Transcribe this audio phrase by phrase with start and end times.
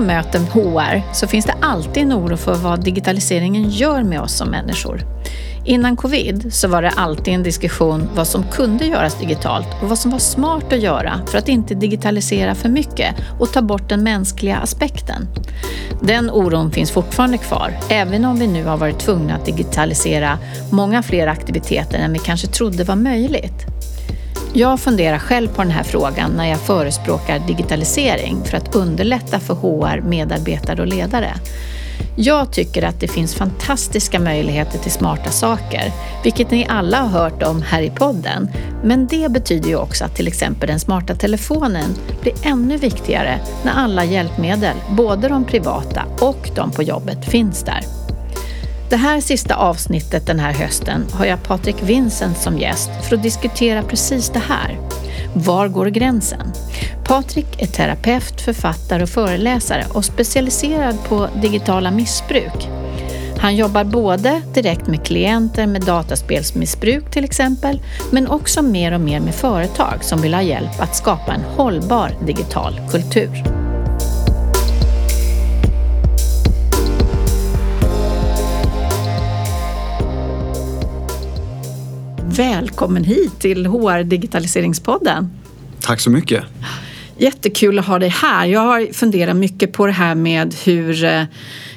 [0.00, 4.20] När jag möter HR så finns det alltid en oro för vad digitaliseringen gör med
[4.20, 5.00] oss som människor.
[5.64, 9.98] Innan covid så var det alltid en diskussion vad som kunde göras digitalt och vad
[9.98, 14.02] som var smart att göra för att inte digitalisera för mycket och ta bort den
[14.02, 15.28] mänskliga aspekten.
[16.02, 20.38] Den oron finns fortfarande kvar, även om vi nu har varit tvungna att digitalisera
[20.70, 23.69] många fler aktiviteter än vi kanske trodde var möjligt.
[24.52, 29.54] Jag funderar själv på den här frågan när jag förespråkar digitalisering för att underlätta för
[29.54, 31.34] HR, medarbetare och ledare.
[32.16, 35.92] Jag tycker att det finns fantastiska möjligheter till smarta saker,
[36.24, 38.50] vilket ni alla har hört om här i podden.
[38.84, 41.90] Men det betyder ju också att till exempel den smarta telefonen
[42.22, 47.99] blir ännu viktigare när alla hjälpmedel, både de privata och de på jobbet, finns där.
[48.90, 53.22] Det här sista avsnittet den här hösten har jag Patrik Vincent som gäst för att
[53.22, 54.78] diskutera precis det här.
[55.34, 56.52] Var går gränsen?
[57.04, 62.68] Patrik är terapeut, författare och föreläsare och specialiserad på digitala missbruk.
[63.38, 67.82] Han jobbar både direkt med klienter med dataspelsmissbruk till exempel,
[68.12, 72.10] men också mer och mer med företag som vill ha hjälp att skapa en hållbar
[72.26, 73.69] digital kultur.
[82.40, 85.30] Välkommen hit till HR Digitaliseringspodden.
[85.80, 86.44] Tack så mycket.
[87.18, 88.46] Jättekul att ha dig här.
[88.46, 91.22] Jag har funderat mycket på det här med hur eh,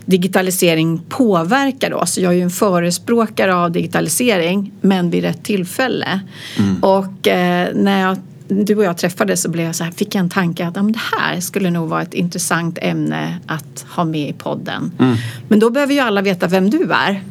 [0.06, 2.18] digitalisering påverkar oss.
[2.18, 6.20] Jag är ju en förespråkare av digitalisering, men vid rätt tillfälle.
[6.60, 6.84] Mm.
[6.84, 10.20] Och eh, när jag, du och jag träffades så blev jag så här, fick jag
[10.20, 14.30] en tanke att ja, det här skulle nog vara ett intressant ämne att ha med
[14.30, 14.92] i podden.
[15.00, 15.16] Mm.
[15.48, 17.22] Men då behöver ju alla veta vem du är.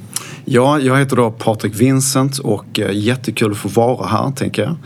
[0.45, 4.77] Ja, jag heter då Patrik Vincent och eh, jättekul att få vara här, tänker jag.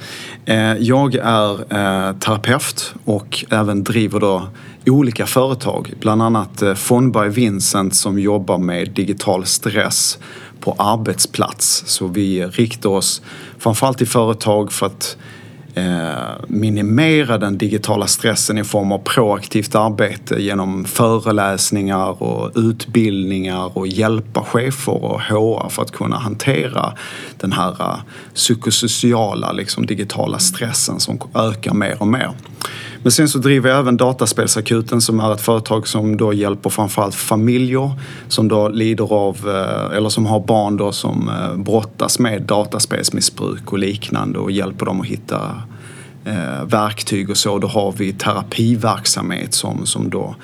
[0.45, 4.49] Eh, jag är eh, terapeut och även driver då
[4.87, 10.19] olika företag, bland annat Fondberg Vincent som jobbar med digital stress
[10.61, 11.83] på arbetsplats.
[11.87, 13.23] Så vi riktar oss
[13.59, 15.17] framförallt till företag för att
[15.77, 23.87] Eh, minimera den digitala stressen i form av proaktivt arbete genom föreläsningar och utbildningar och
[23.87, 26.93] hjälpa chefer och HR för att kunna hantera
[27.41, 27.97] den här eh,
[28.35, 32.33] psykosociala liksom, digitala stressen som ökar mer och mer.
[33.07, 37.15] Men sen så driver jag även Dataspelsakuten som är ett företag som då hjälper framförallt
[37.15, 37.91] familjer
[38.29, 43.73] som då lider av, eh, eller som har barn då som eh, brottas med dataspelsmissbruk
[43.73, 45.63] och liknande och hjälper dem att hitta
[46.25, 47.59] eh, verktyg och så.
[47.59, 50.35] Då har vi terapiverksamhet som, som, då,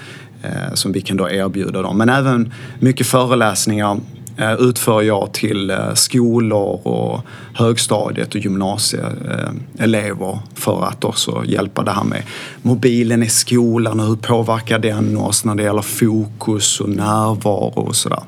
[0.74, 1.98] som vi kan då erbjuda dem.
[1.98, 4.00] Men även mycket föreläsningar
[4.36, 7.20] Eh, utför jag till eh, skolor och
[7.54, 12.22] högstadiet och gymnasieelever för att också hjälpa det här med
[12.62, 17.96] mobilen i skolan och hur påverkar den oss när det gäller fokus och närvaro och
[17.96, 18.22] sådär.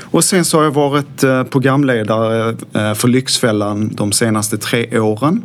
[0.00, 2.56] Och sen så har jag varit eh, programledare
[2.94, 5.42] för Lyxfällan de senaste tre åren.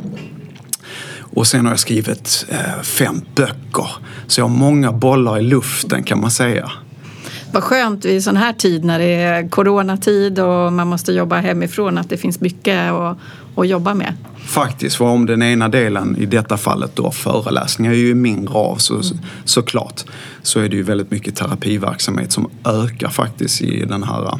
[1.18, 2.46] Och sen har jag skrivit
[2.82, 3.88] fem böcker.
[4.26, 6.70] Så jag har många bollar i luften kan man säga.
[7.52, 11.98] Vad skönt vid sån här tid när det är coronatid och man måste jobba hemifrån
[11.98, 13.18] att det finns mycket att,
[13.54, 14.14] att jobba med.
[14.46, 18.76] Faktiskt, för om den ena delen, i detta fallet då föreläsningar, är ju mindre av
[18.76, 19.18] så, mm.
[19.44, 20.04] såklart,
[20.42, 24.38] så är det ju väldigt mycket terapiverksamhet som ökar faktiskt i den här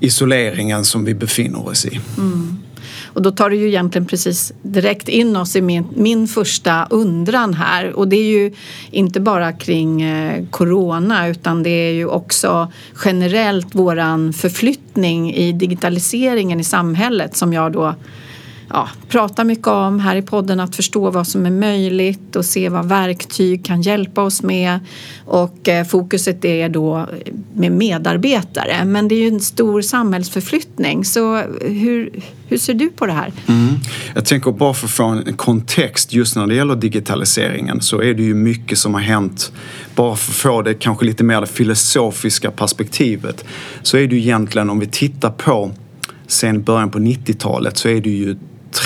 [0.00, 2.00] isoleringen som vi befinner oss i.
[2.18, 2.58] Mm.
[3.12, 7.54] Och då tar du ju egentligen precis direkt in oss i min, min första undran
[7.54, 7.92] här.
[7.92, 8.52] Och det är ju
[8.90, 12.72] inte bara kring eh, corona utan det är ju också
[13.04, 17.94] generellt våran förflyttning i digitaliseringen i samhället som jag då
[18.72, 22.68] ja, pratar mycket om här i podden att förstå vad som är möjligt och se
[22.68, 24.80] vad verktyg kan hjälpa oss med.
[25.26, 27.06] Och eh, fokuset är då
[27.54, 28.84] med medarbetare.
[28.84, 31.04] Men det är ju en stor samhällsförflyttning.
[31.04, 33.32] Så hur, hur ser du på det här?
[33.46, 33.74] Mm.
[34.14, 38.14] Jag tänker bara för att få en kontext just när det gäller digitaliseringen så är
[38.14, 39.52] det ju mycket som har hänt.
[39.94, 43.44] Bara för att få det kanske lite mer det filosofiska perspektivet
[43.82, 45.70] så är det ju egentligen om vi tittar på
[46.26, 48.36] sen början på 90-talet så är det ju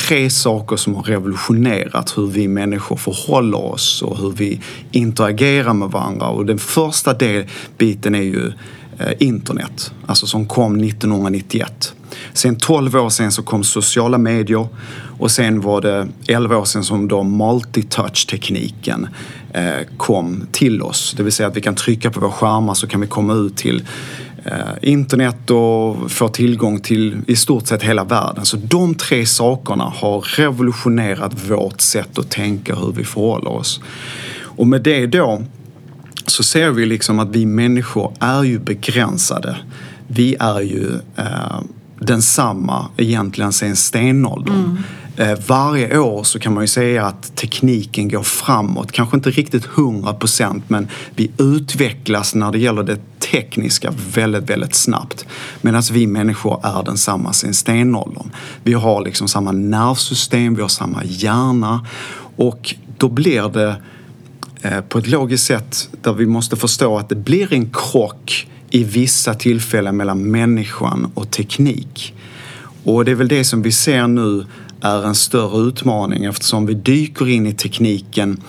[0.09, 4.61] tre saker som har revolutionerat hur vi människor förhåller oss och hur vi
[4.91, 6.29] interagerar med varandra.
[6.29, 7.45] Och den första del,
[7.79, 8.53] biten är ju
[8.99, 11.95] eh, internet, alltså som kom 1991.
[12.33, 14.69] Sen 12 år sen så kom sociala medier
[15.19, 19.09] och sen var det 11 år sen som då multitouch-tekniken
[19.53, 21.15] eh, kom till oss.
[21.17, 23.57] Det vill säga att vi kan trycka på våra skärmar så kan vi komma ut
[23.57, 23.85] till
[24.51, 28.45] Eh, internet och få tillgång till i stort sett hela världen.
[28.45, 33.81] Så de tre sakerna har revolutionerat vårt sätt att tänka hur vi förhåller oss.
[34.41, 35.43] Och med det då
[36.27, 39.57] så ser vi liksom att vi människor är ju begränsade.
[40.07, 41.61] Vi är ju eh,
[42.01, 44.55] densamma egentligen sen stenåldern.
[44.55, 44.77] Mm.
[45.17, 48.93] Eh, varje år så kan man ju säga att tekniken går framåt.
[48.93, 54.75] Kanske inte riktigt 100 procent men vi utvecklas när det gäller det tekniska väldigt, väldigt
[54.75, 55.27] snabbt.
[55.61, 58.31] Medan vi människor är densamma sen stenåldern.
[58.63, 61.87] Vi har liksom samma nervsystem, vi har samma hjärna
[62.37, 63.77] och då blir det
[64.63, 68.85] eh, på ett logiskt sätt där vi måste förstå att det blir en krock i
[68.85, 72.15] vissa tillfällen mellan människan och teknik.
[72.85, 74.47] Och det är väl det som vi ser nu
[74.81, 78.43] är en större utmaning eftersom vi dyker in i tekniken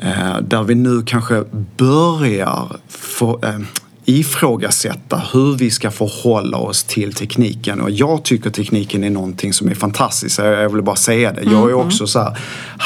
[0.00, 1.44] eh, där vi nu kanske
[1.76, 3.58] börjar få, eh,
[4.04, 7.80] ifrågasätta hur vi ska förhålla oss till tekniken.
[7.80, 10.38] Och jag tycker tekniken är någonting som är fantastiskt.
[10.38, 11.42] Jag vill bara säga det.
[11.42, 11.86] Jag är mm-hmm.
[11.86, 12.38] också så här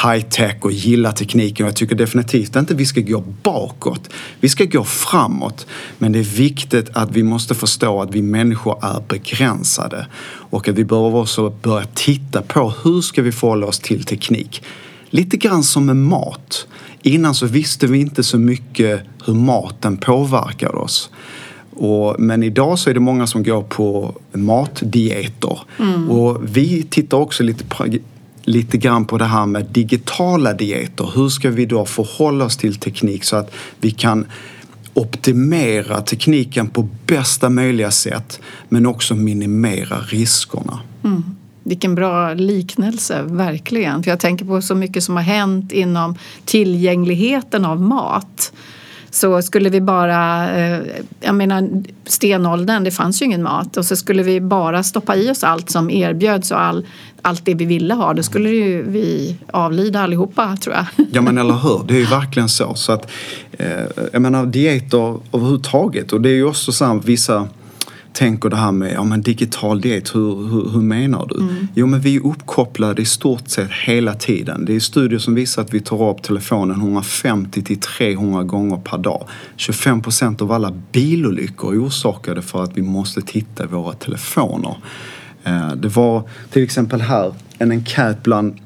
[0.03, 1.65] high tech och gillar tekniken.
[1.65, 4.09] Och jag tycker definitivt inte vi ska gå bakåt.
[4.39, 5.67] Vi ska gå framåt.
[5.97, 10.07] Men det är viktigt att vi måste förstå att vi människor är begränsade.
[10.49, 14.63] Och att vi behöver också börja titta på hur ska vi förhålla oss till teknik.
[15.09, 16.67] Lite grann som med mat.
[17.05, 21.09] Innan så visste vi inte så mycket hur maten påverkar oss.
[21.71, 25.59] Och, men idag så är det många som går på matdieter.
[25.79, 26.09] Mm.
[26.11, 27.65] Och vi tittar också lite,
[28.43, 31.11] lite grann på det här med digitala dieter.
[31.15, 34.25] Hur ska vi då förhålla oss till teknik så att vi kan
[34.93, 40.79] optimera tekniken på bästa möjliga sätt men också minimera riskerna.
[41.03, 41.23] Mm.
[41.67, 44.03] Vilken bra liknelse, verkligen.
[44.03, 46.15] För jag tänker på så mycket som har hänt inom
[46.45, 48.53] tillgängligheten av mat.
[49.09, 50.81] Så skulle vi bara, eh,
[51.21, 55.31] jag menar stenåldern, det fanns ju ingen mat och så skulle vi bara stoppa i
[55.31, 56.85] oss allt som erbjöds och all,
[57.21, 60.85] allt det vi ville ha, då skulle ju vi avlida allihopa tror jag.
[61.11, 62.73] Ja men eller hur, det är ju verkligen så.
[62.75, 63.11] så att,
[63.51, 63.67] eh,
[64.13, 67.47] jag menar dieter överhuvudtaget och det är ju också så här, vissa
[68.15, 71.39] tänker det här med ja, men digital diet, hur, hur, hur menar du?
[71.39, 71.67] Mm.
[71.73, 74.65] Jo men vi är uppkopplade i stort sett hela tiden.
[74.65, 78.97] Det är studier som visar att vi tar upp telefonen 150 till 300 gånger per
[78.97, 79.27] dag.
[79.55, 84.77] 25 procent av alla bilolyckor är orsakade för att vi måste titta i våra telefoner.
[85.43, 88.59] Eh, det var till exempel här en enkät bland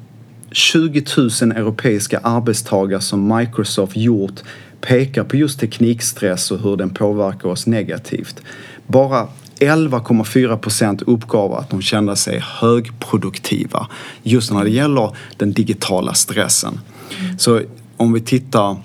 [0.52, 4.40] 20 000 europeiska arbetstagare som Microsoft gjort
[4.80, 8.42] pekar på just teknikstress och hur den påverkar oss negativt.
[8.90, 9.28] Bara
[9.60, 13.86] 11,4 procent uppgav att de kände sig högproduktiva
[14.22, 16.80] just när det gäller den digitala stressen.
[17.20, 17.38] Mm.
[17.38, 17.60] Så
[17.96, 18.76] om vi tittar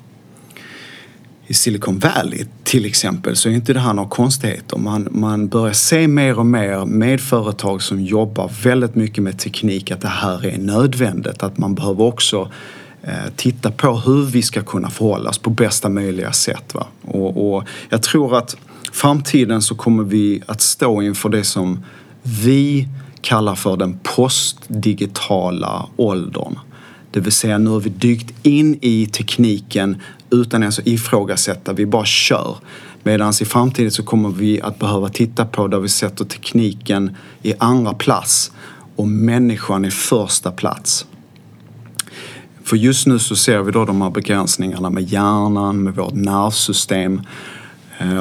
[1.47, 4.77] i Silicon Valley till exempel så är inte det här några konstigheter.
[4.77, 9.91] Man, man börjar se mer och mer med företag som jobbar väldigt mycket med teknik
[9.91, 11.43] att det här är nödvändigt.
[11.43, 12.51] Att man behöver också
[13.03, 16.73] eh, titta på hur vi ska kunna förhålla oss på bästa möjliga sätt.
[16.73, 16.87] Va?
[17.01, 18.57] Och, och jag tror att
[18.95, 21.83] framtiden så kommer vi att stå inför det som
[22.21, 22.87] vi
[23.21, 26.59] kallar för den postdigitala åldern.
[27.11, 31.85] Det vill säga nu har vi dykt in i tekniken utan ens att ifrågasätta, vi
[31.85, 32.57] bara kör.
[33.03, 37.53] Medan i framtiden så kommer vi att behöva titta på där vi sätter tekniken i
[37.57, 38.51] andra plats
[38.95, 41.05] och människan i första plats.
[42.63, 47.21] För just nu så ser vi då de här begränsningarna med hjärnan, med vårt nervsystem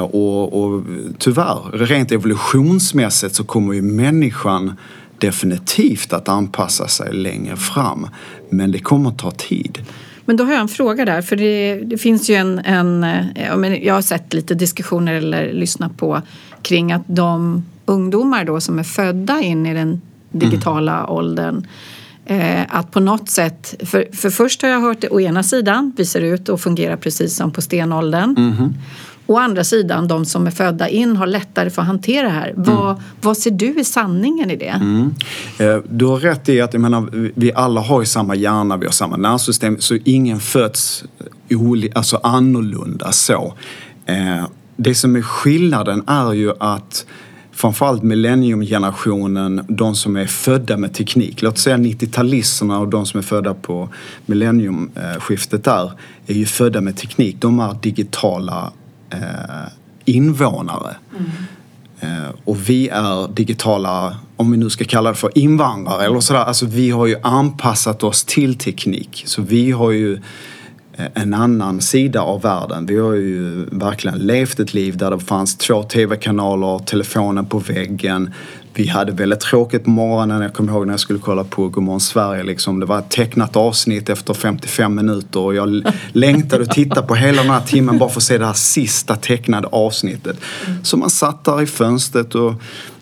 [0.01, 0.83] och, och
[1.17, 4.73] tyvärr, rent evolutionsmässigt så kommer ju människan
[5.19, 8.07] definitivt att anpassa sig längre fram.
[8.49, 9.79] Men det kommer ta tid.
[10.25, 13.05] Men då har jag en fråga där, för det, det finns ju en, en...
[13.83, 16.21] Jag har sett lite diskussioner eller lyssnat på
[16.61, 20.01] kring att de ungdomar då som är födda in i den
[20.31, 21.09] digitala mm.
[21.09, 21.67] åldern
[22.25, 25.93] eh, att på något sätt, för, för först har jag hört det å ena sidan,
[25.97, 28.35] vi ser ut och fungerar precis som på stenåldern.
[28.37, 28.73] Mm.
[29.27, 32.49] Å andra sidan, de som är födda in har lättare för att hantera det här.
[32.49, 32.63] Mm.
[32.63, 34.67] Vad, vad ser du i sanningen i det?
[34.67, 35.15] Mm.
[35.59, 38.85] Eh, du har rätt i att jag menar, vi alla har ju samma hjärna, vi
[38.85, 41.03] har samma nervsystem, så ingen föds
[41.93, 43.53] alltså annorlunda så.
[44.05, 47.05] Eh, det som är skillnaden är ju att
[47.51, 53.21] framförallt millenniumgenerationen, de som är födda med teknik, låt säga 90-talisterna och de som är
[53.21, 53.89] födda på
[54.25, 55.91] millenniumskiftet där,
[56.27, 57.35] är ju födda med teknik.
[57.39, 58.71] De är digitala
[59.21, 59.71] eh,
[60.05, 60.95] invånare.
[61.17, 61.31] Mm.
[61.99, 66.39] Eh, och vi är digitala, om vi nu ska kalla det för invandrare eller sådär.
[66.39, 69.23] Alltså vi har ju anpassat oss till teknik.
[69.25, 70.13] Så vi har ju
[70.93, 72.85] eh, en annan sida av världen.
[72.85, 78.33] Vi har ju verkligen levt ett liv där det fanns två tv-kanaler, telefonen på väggen,
[78.75, 80.41] vi hade väldigt tråkigt på morgonen.
[80.41, 82.43] Jag kommer ihåg när jag skulle kolla på Godmorgon Sverige.
[82.43, 82.79] Liksom.
[82.79, 87.41] Det var ett tecknat avsnitt efter 55 minuter och jag längtade och tittade på hela
[87.41, 90.37] den här timmen bara för att se det här sista tecknade avsnittet.
[90.83, 92.53] Så man satt där i fönstret och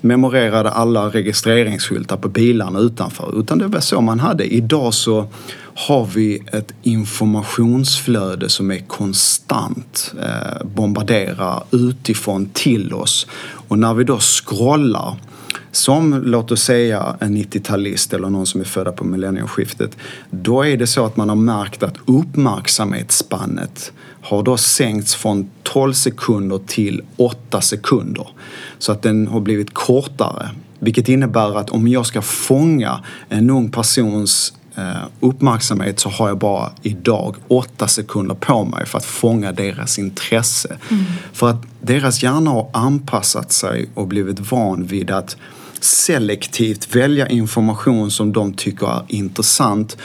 [0.02, 3.40] memorerade alla registreringsskyltar på bilarna utanför.
[3.40, 4.54] Utan det var så man hade.
[4.54, 5.28] Idag så
[5.76, 13.28] har vi ett informationsflöde som är konstant, eh, bombarderar utifrån till oss.
[13.68, 15.16] Och när vi då scrollar
[15.76, 19.98] som låt oss säga en 90-talist eller någon som är födda på millennieskiftet,
[20.30, 25.94] då är det så att man har märkt att uppmärksamhetsspannet har då sänkts från 12
[25.94, 28.28] sekunder till 8 sekunder.
[28.78, 30.50] Så att den har blivit kortare.
[30.80, 36.38] Vilket innebär att om jag ska fånga en ung persons eh, uppmärksamhet så har jag
[36.38, 40.78] bara idag åtta sekunder på mig för att fånga deras intresse.
[40.92, 41.04] Mm.
[41.34, 45.38] För att deras hjärna har anpassat sig och blivit van vid att
[45.84, 49.98] selektivt välja information som de tycker är intressant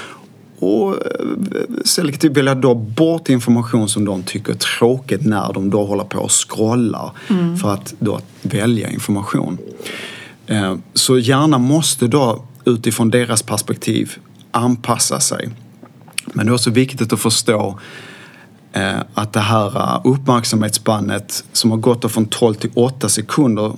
[0.59, 1.01] och eh,
[1.85, 6.19] selektivt välja då bort information som de tycker är tråkigt när de då håller på
[6.19, 7.57] och scrollar mm.
[7.57, 9.59] för att då välja information.
[10.47, 14.13] Eh, så hjärnan måste då utifrån deras perspektiv
[14.51, 15.49] anpassa sig.
[16.33, 17.79] Men det är också viktigt att förstå
[18.73, 23.73] eh, att det här uppmärksamhetsspannet som har gått från 12 till 8 sekunder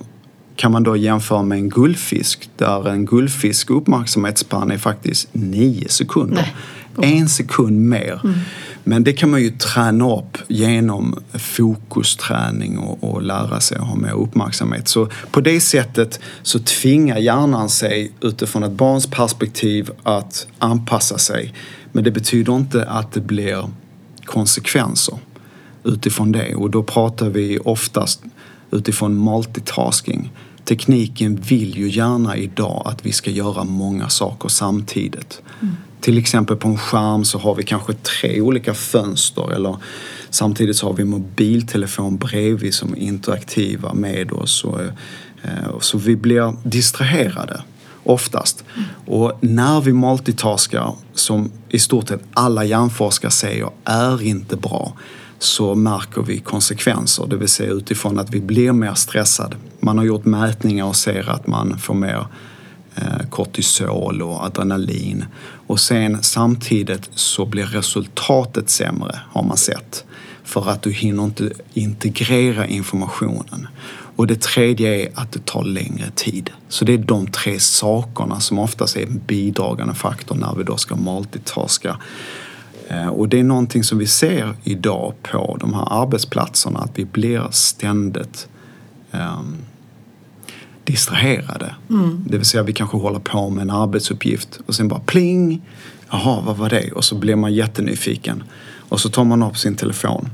[0.61, 6.55] kan man då jämföra med en guldfisk där en guldfisk uppmärksamhetsspann är faktiskt nio sekunder.
[6.97, 7.19] Nej.
[7.19, 8.21] En sekund mer.
[8.25, 8.39] Mm.
[8.85, 13.97] Men det kan man ju träna upp genom fokusträning och, och lära sig att ha
[13.97, 14.89] mer uppmärksamhet.
[14.89, 21.55] Så på det sättet så tvingar hjärnan sig utifrån ett barns perspektiv att anpassa sig.
[21.93, 23.69] Men det betyder inte att det blir
[24.25, 25.19] konsekvenser
[25.85, 28.23] utifrån det och då pratar vi oftast
[28.71, 30.33] utifrån multitasking
[30.71, 35.43] tekniken vill ju gärna idag att vi ska göra många saker samtidigt.
[35.63, 35.77] Mm.
[36.01, 39.77] Till exempel på en skärm så har vi kanske tre olika fönster eller
[40.31, 44.65] samtidigt så har vi mobiltelefon bredvid som är interaktiva med oss.
[44.65, 44.81] Och,
[45.43, 47.63] eh, så vi blir distraherade
[48.05, 48.65] oftast.
[48.75, 48.89] Mm.
[49.07, 54.97] Och när vi multitaskar, som i stort sett alla hjärnforskare säger är inte bra,
[55.43, 59.57] så märker vi konsekvenser, det vill säga utifrån att vi blir mer stressade.
[59.81, 62.27] Man har gjort mätningar och ser att man får mer
[62.95, 65.25] eh, kortisol och adrenalin.
[65.67, 70.05] Och sen samtidigt så blir resultatet sämre har man sett.
[70.45, 73.69] För att du hinner inte integrera informationen.
[74.17, 76.51] Och det tredje är att det tar längre tid.
[76.69, 80.77] Så det är de tre sakerna som oftast är en bidragande faktor när vi då
[80.77, 81.97] ska multitaska.
[82.91, 87.05] Eh, och det är någonting som vi ser idag på de här arbetsplatserna att vi
[87.05, 88.49] blir ständigt
[89.11, 89.57] um,
[90.85, 91.75] distraherade.
[91.91, 92.25] Mm.
[92.27, 95.63] Det vill säga vi kanske håller på med en arbetsuppgift och sen bara pling!
[96.11, 96.93] Jaha, vad var det?
[96.93, 98.43] Och så blir man jättenyfiken.
[98.89, 100.29] Och så tar man upp sin telefon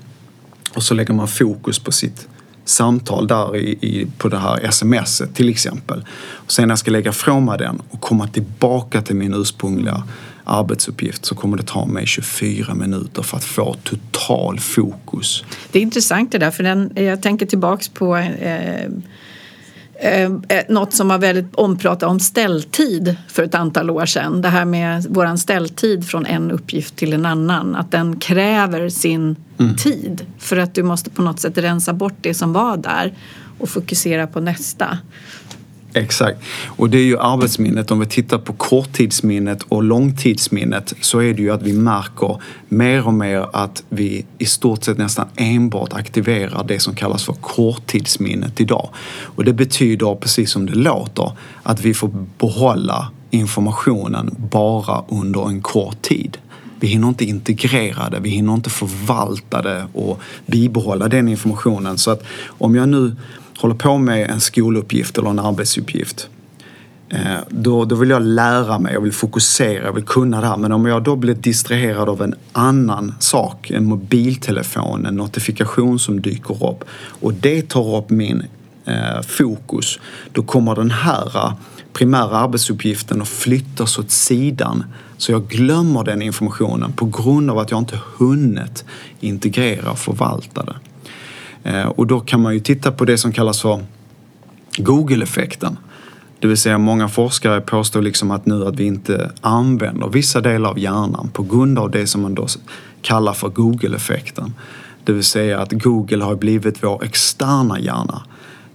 [0.75, 2.29] och så lägger man fokus på sitt
[2.65, 6.05] samtal där i, i, på det här smset till exempel.
[6.35, 10.05] Och sen när jag ska lägga från mig den och komma tillbaka till min ursprungliga
[10.47, 15.45] arbetsuppgift så kommer det ta mig 24 minuter för att få total fokus.
[15.73, 18.85] Det är intressant det där för den, jag tänker tillbaks på eh,
[19.95, 20.31] eh,
[20.69, 24.43] något som var väldigt ompratat om ställtid för ett antal år sedan.
[24.43, 27.77] Det här med våran ställtid från en uppgift till en annan.
[27.77, 29.77] Att den kräver sin mm.
[29.77, 33.15] tid för att du måste på något sätt rensa bort det som var där
[33.59, 34.99] och fokusera på nästa.
[35.97, 36.39] Exakt.
[36.67, 37.91] Och det är ju arbetsminnet.
[37.91, 43.07] Om vi tittar på korttidsminnet och långtidsminnet så är det ju att vi märker mer
[43.07, 48.61] och mer att vi i stort sett nästan enbart aktiverar det som kallas för korttidsminnet
[48.61, 48.89] idag.
[49.23, 55.61] Och det betyder, precis som det låter, att vi får behålla informationen bara under en
[55.63, 56.39] kort tid.
[56.81, 61.99] Vi hinner inte integrera det, vi hinner inte förvalta det och bibehålla den informationen.
[61.99, 63.17] Så att om jag nu
[63.59, 66.29] håller på med en skoluppgift eller en arbetsuppgift
[67.09, 70.57] eh, då, då vill jag lära mig, jag vill fokusera, jag vill kunna det här.
[70.57, 76.21] Men om jag då blir distraherad av en annan sak, en mobiltelefon, en notifikation som
[76.21, 76.85] dyker upp
[77.21, 78.43] och det tar upp min
[78.85, 79.99] eh, fokus,
[80.33, 81.53] då kommer den här
[81.93, 84.85] primära arbetsuppgiften att flyttas åt sidan
[85.17, 88.85] så jag glömmer den informationen på grund av att jag inte hunnit
[89.21, 90.77] integrera och förvalta det.
[91.67, 93.85] Eh, och då kan man ju titta på det som kallas för
[94.77, 95.79] Google-effekten.
[96.41, 100.71] Det vill säga många forskare påstår liksom att nu att vi inte använder vissa delar
[100.71, 102.47] av hjärnan på grund av det som man då
[103.03, 104.55] kallar för Google-effekten.
[105.05, 108.23] Det vill säga att Google har blivit vår externa hjärna.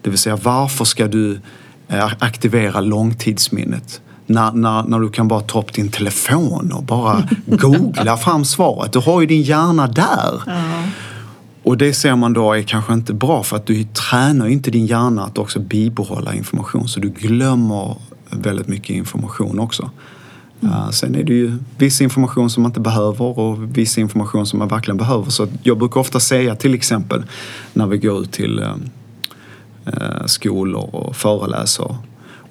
[0.02, 1.40] Det vill säga varför ska du
[1.88, 4.02] eh, aktivera långtidsminnet?
[4.26, 8.94] När, när, när du kan bara ta upp din telefon och bara googla fram svaret.
[8.94, 10.42] Du har ju din hjärna där.
[10.46, 10.84] Ja.
[11.64, 14.86] Och det ser man då är kanske inte bra för att du tränar inte din
[14.86, 17.96] hjärna att också bibehålla information så du glömmer
[18.30, 19.92] väldigt mycket information också.
[20.62, 20.74] Mm.
[20.76, 24.60] Uh, sen är det ju viss information som man inte behöver och viss information som
[24.60, 25.30] man verkligen behöver.
[25.30, 27.24] Så jag brukar ofta säga till exempel
[27.74, 31.96] när vi går ut till uh, skolor och föreläser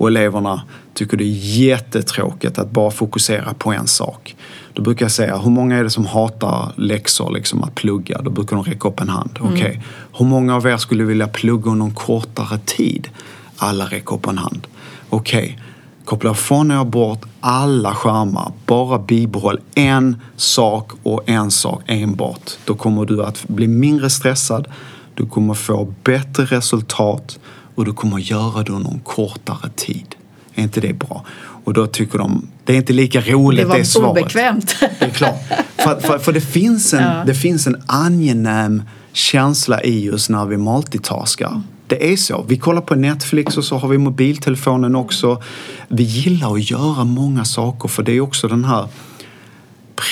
[0.01, 0.63] och eleverna
[0.95, 4.37] tycker det är jättetråkigt att bara fokusera på en sak.
[4.73, 8.23] Då brukar jag säga, hur många är det som hatar läxor, liksom att plugga?
[8.23, 9.39] Då brukar de räcka upp en hand.
[9.41, 9.53] Mm.
[9.53, 9.81] Okej, okay.
[10.19, 13.09] hur många av er skulle vilja plugga under en kortare tid?
[13.57, 14.67] Alla räcker upp en hand.
[15.09, 15.65] Okej, okay.
[16.05, 18.53] koppla från er bort alla skärmar.
[18.67, 22.51] Bara bibehåll en sak och en sak enbart.
[22.65, 24.69] Då kommer du att bli mindre stressad,
[25.15, 27.39] du kommer få bättre resultat
[27.75, 30.15] och du kommer göra det under en kortare tid.
[30.55, 31.25] Är inte det bra?
[31.65, 34.11] Och då tycker de, det är inte lika roligt det, var det svaret.
[34.11, 34.77] obekvämt.
[34.81, 35.43] Det är klart.
[35.77, 37.25] För, för, för, det, finns en, ja.
[37.27, 41.63] det finns en angenäm känsla i oss när vi multitaskar.
[41.87, 42.45] Det är så.
[42.49, 45.43] Vi kollar på Netflix och så har vi mobiltelefonen också.
[45.89, 48.89] Vi gillar att göra många saker för det är också den här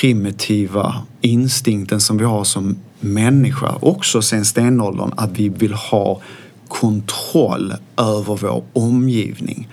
[0.00, 6.20] primitiva instinkten som vi har som människa, också sen stenåldern, att vi vill ha
[6.68, 9.68] kontroll över vår omgivning.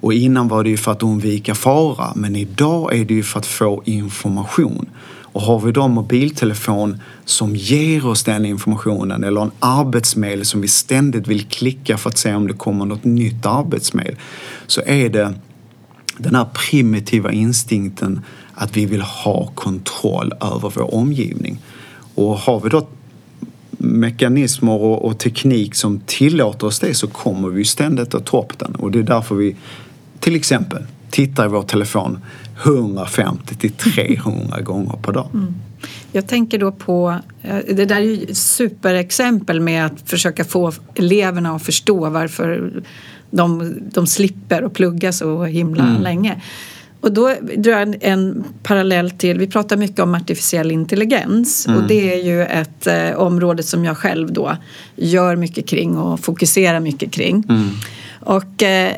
[0.00, 3.38] Och innan var det ju för att undvika fara, men idag är det ju för
[3.38, 4.86] att få information.
[5.36, 10.60] Och har vi då en mobiltelefon som ger oss den informationen eller en arbetsmail som
[10.60, 14.16] vi ständigt vill klicka för att se om det kommer något nytt arbetsmail
[14.66, 15.34] så är det
[16.18, 18.20] den här primitiva instinkten
[18.54, 21.58] att vi vill ha kontroll över vår omgivning.
[22.14, 22.86] Och har vi då
[23.78, 28.58] mekanismer och, och, teknik som tillåter oss det så kommer vi ständigt att ta upp
[28.58, 28.74] den.
[28.74, 29.56] Och det är därför vi
[30.20, 32.18] till exempel tittar i vår telefon
[32.62, 35.28] 150 till 300 gånger per dag.
[35.34, 35.54] Mm.
[36.12, 41.56] Jag tänker då på, eh, det där är ju superexempel med att försöka få eleverna
[41.56, 42.82] att förstå varför
[43.30, 46.02] de, de slipper att plugga så himla mm.
[46.02, 46.42] länge.
[47.06, 51.78] Och då drar jag en parallell till, vi pratar mycket om artificiell intelligens mm.
[51.78, 54.56] och det är ju ett eh, område som jag själv då
[54.96, 57.44] gör mycket kring och fokuserar mycket kring.
[57.48, 57.68] Mm.
[58.20, 58.92] Och eh,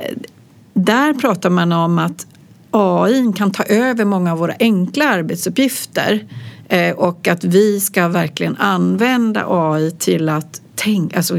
[0.74, 2.26] där pratar man om att
[2.70, 6.26] AI kan ta över många av våra enkla arbetsuppgifter
[6.68, 11.34] eh, och att vi ska verkligen använda AI till att tänka, alltså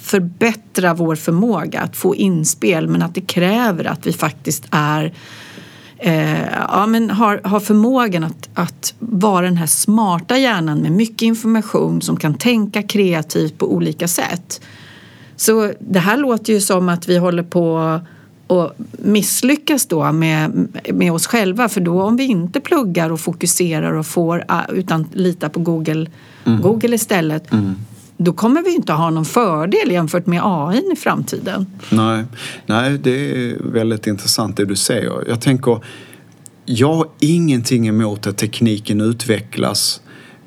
[0.00, 5.12] förbättra vår förmåga att få inspel men att det kräver att vi faktiskt är
[5.98, 11.22] eh, ja, men har, har förmågan att, att vara den här smarta hjärnan med mycket
[11.22, 14.60] information som kan tänka kreativt på olika sätt.
[15.36, 18.00] Så det här låter ju som att vi håller på
[18.46, 23.92] och misslyckas då med, med oss själva för då om vi inte pluggar och fokuserar
[23.92, 26.10] och får utan litar på Google,
[26.44, 26.60] mm.
[26.60, 27.74] Google istället mm
[28.18, 31.66] då kommer vi inte ha någon fördel jämfört med AI i framtiden.
[31.90, 32.24] Nej,
[32.66, 35.28] nej det är väldigt intressant det du säger.
[35.28, 35.84] Jag tänker,
[36.64, 40.00] jag har ingenting emot att tekniken utvecklas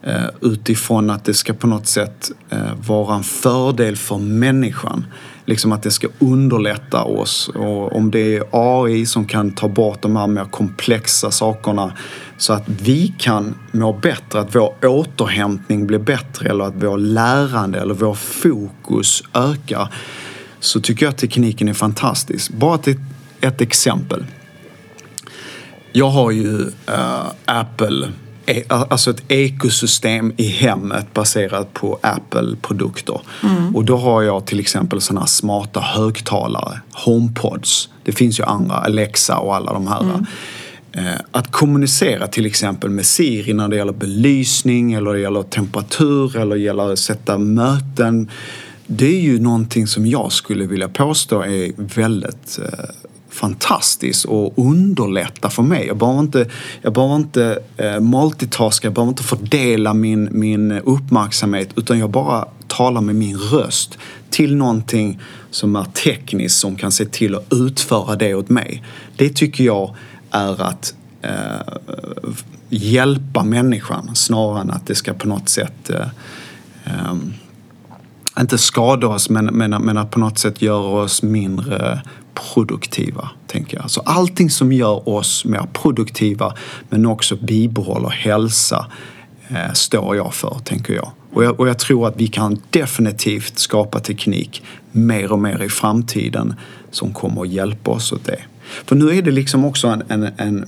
[0.04, 2.58] eh, utifrån att det ska på något sätt eh,
[2.88, 5.06] vara en fördel för människan
[5.46, 7.50] liksom att det ska underlätta oss.
[7.50, 11.94] Och om det är AI som kan ta bort de här mer komplexa sakerna
[12.38, 17.80] så att vi kan må bättre, att vår återhämtning blir bättre eller att vår lärande
[17.80, 19.94] eller vår fokus ökar
[20.60, 22.52] så tycker jag att tekniken är fantastisk.
[22.52, 22.98] Bara ett,
[23.42, 24.26] ett exempel.
[25.92, 26.58] Jag har ju
[26.90, 28.08] uh, Apple
[28.68, 33.22] alltså ett ekosystem i hemmet baserat på Apple-produkter.
[33.44, 33.76] Mm.
[33.76, 37.90] Och då har jag till exempel sådana smarta högtalare, HomePods.
[38.04, 40.02] Det finns ju andra, Alexa och alla de här.
[40.02, 40.26] Mm.
[40.92, 46.38] Eh, att kommunicera till exempel med Siri när det gäller belysning eller det gäller temperatur
[46.38, 48.30] eller det gäller att sätta möten.
[48.88, 52.60] Det är ju någonting som jag skulle vilja påstå är väldigt
[53.32, 55.88] fantastisk fantastiskt och underlätta för mig.
[55.88, 56.46] Jag behöver inte,
[56.82, 62.48] jag behöver inte eh, multitaska, jag behöver inte fördela min, min uppmärksamhet utan jag bara
[62.68, 63.98] talar med min röst
[64.30, 65.20] till någonting
[65.52, 68.84] som är tekniskt som kan se till att utföra det åt mig.
[69.18, 69.96] Det tycker jag
[70.32, 71.74] är att eh,
[72.70, 76.08] hjälpa människan snarare än att det ska på något sätt eh,
[76.86, 77.16] eh,
[78.40, 82.02] inte skada oss men, men, men att på något sätt göra oss mindre
[82.34, 83.92] produktiva, tänker jag.
[83.92, 86.54] Så allting som gör oss mer produktiva
[86.90, 88.86] men också bibehåller hälsa
[89.48, 91.12] eh, står jag för, tänker jag.
[91.34, 91.60] Och, jag.
[91.60, 96.54] och jag tror att vi kan definitivt skapa teknik mer och mer i framtiden
[96.92, 98.40] som kommer att hjälpa oss åt det.
[98.86, 100.66] För nu är det liksom också en, en, en,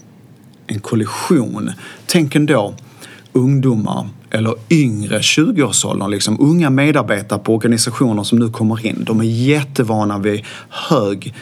[0.67, 1.71] en kollision.
[2.05, 2.75] Tänk ändå
[3.33, 9.03] ungdomar eller yngre 20-årsåldern, liksom unga medarbetare på organisationer som nu kommer in.
[9.03, 11.33] De är jättevana vid hög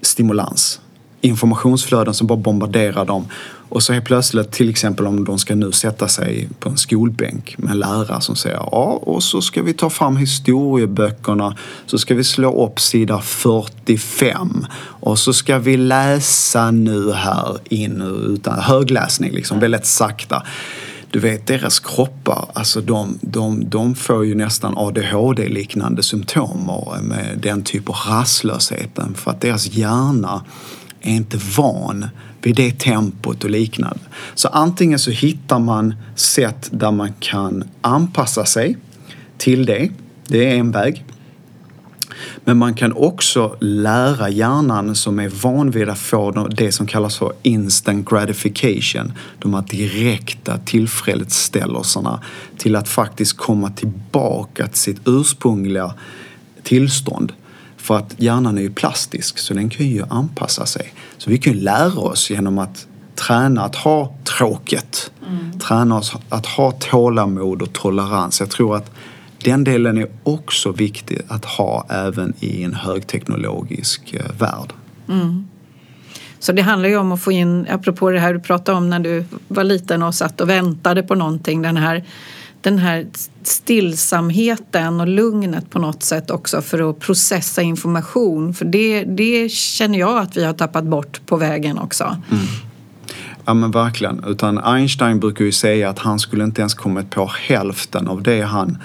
[0.00, 0.80] stimulans.
[1.20, 3.24] Informationsflöden som bara bombarderar dem.
[3.68, 7.58] Och så helt plötsligt, till exempel om de ska nu sätta sig på en skolbänk
[7.58, 12.14] med en lärare som säger ja, och så ska vi ta fram historieböckerna, så ska
[12.14, 19.32] vi slå upp sida 45 och så ska vi läsa nu här in utan högläsning,
[19.32, 20.42] liksom väldigt sakta
[21.10, 26.70] du vet deras kroppar, alltså de, de, de får ju nästan ADHD-liknande symptom
[27.02, 30.44] med den typen av rastlösheten för att deras hjärna
[31.00, 32.06] är inte van
[32.42, 34.00] vid det tempot och liknande.
[34.34, 38.76] Så antingen så hittar man sätt där man kan anpassa sig
[39.38, 39.90] till det.
[40.26, 41.04] Det är en väg.
[42.44, 47.16] Men man kan också lära hjärnan som är van vid att få det som kallas
[47.16, 52.20] för instant gratification, de här direkta tillfredsställelserna,
[52.58, 55.94] till att faktiskt komma tillbaka till sitt ursprungliga
[56.62, 57.32] tillstånd.
[57.76, 60.94] För att hjärnan är ju plastisk så den kan ju anpassa sig.
[61.18, 65.10] Så vi kan ju lära oss genom att träna att ha tråkigt.
[65.28, 65.58] Mm.
[65.58, 68.40] Träna oss att ha tålamod och tolerans.
[68.40, 68.90] Jag tror att
[69.46, 74.72] den delen är också viktig att ha även i en högteknologisk eh, värld.
[75.08, 75.48] Mm.
[76.38, 78.98] Så det handlar ju om att få in, apropå det här du pratade om när
[78.98, 82.04] du var liten och satt och väntade på någonting, den här,
[82.60, 83.06] den här
[83.42, 88.54] stillsamheten och lugnet på något sätt också för att processa information.
[88.54, 92.04] För det, det känner jag att vi har tappat bort på vägen också.
[92.04, 92.44] Mm.
[93.44, 94.24] Ja men verkligen.
[94.26, 98.42] Utan Einstein brukar ju säga att han skulle inte ens kommit på hälften av det
[98.42, 98.78] han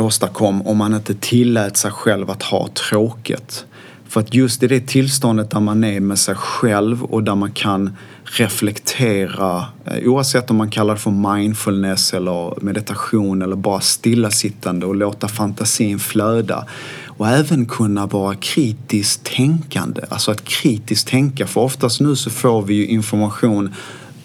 [0.00, 3.64] åstadkom om man inte tillät sig själv att ha tråkigt.
[4.08, 7.52] För att just i det tillståndet där man är med sig själv och där man
[7.52, 14.86] kan reflektera eh, oavsett om man kallar det för mindfulness eller meditation eller bara stillasittande
[14.86, 16.66] och låta fantasin flöda.
[17.06, 21.46] Och även kunna vara kritiskt tänkande, alltså att kritiskt tänka.
[21.46, 23.74] För oftast nu så får vi ju information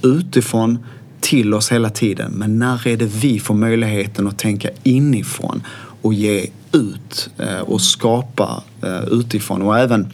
[0.01, 0.85] utifrån
[1.25, 2.31] till oss hela tiden.
[2.31, 5.63] Men när är det vi får möjligheten att tänka inifrån
[6.01, 10.13] och ge ut eh, och skapa eh, utifrån och även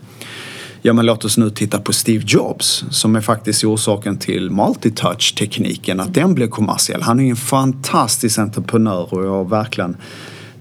[0.82, 6.00] Ja men låt oss nu titta på Steve Jobs som är faktiskt orsaken till multitouch-tekniken,
[6.00, 7.02] att den blev kommersiell.
[7.02, 9.98] Han är ju en fantastisk entreprenör och jag verkligen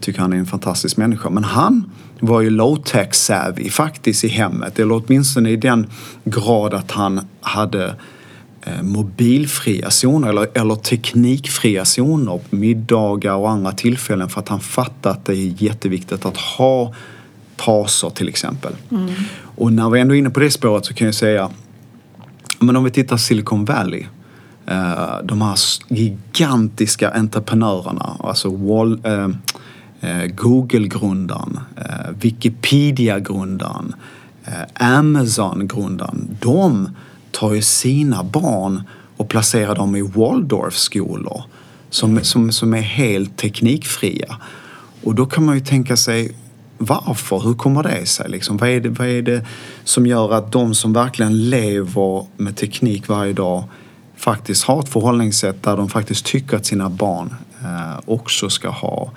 [0.00, 1.30] tycker han är en fantastisk människa.
[1.30, 5.86] Men han var ju low-tech savvy faktiskt i hemmet, eller åtminstone i den
[6.24, 7.94] grad att han hade
[8.82, 15.10] mobilfria zoner eller, eller teknikfria zoner på middagar och andra tillfällen för att han fattar
[15.10, 16.94] att det är jätteviktigt att ha
[17.56, 18.72] pauser till exempel.
[18.90, 19.10] Mm.
[19.56, 21.50] Och när vi ändå är inne på det spåret så kan jag säga,
[22.58, 24.04] men om vi tittar Silicon Valley
[24.66, 29.28] eh, de här gigantiska entreprenörerna, alltså Wall, eh,
[30.34, 31.60] Google-grundaren,
[32.20, 33.94] Wikipedia-grundaren,
[34.74, 36.36] Amazon-grundaren.
[36.40, 36.88] De
[37.32, 38.82] tar ju sina barn
[39.16, 41.42] och placerar dem i Waldorfskolor
[41.90, 44.36] som, som, som är helt teknikfria.
[45.04, 46.36] Och då kan man ju tänka sig
[46.78, 47.40] varför?
[47.40, 48.30] Hur kommer det sig?
[48.30, 49.46] Liksom, vad, är det, vad är det
[49.84, 53.64] som gör att de som verkligen lever med teknik varje dag
[54.16, 59.12] faktiskt har ett förhållningssätt där de faktiskt tycker att sina barn eh, också ska ha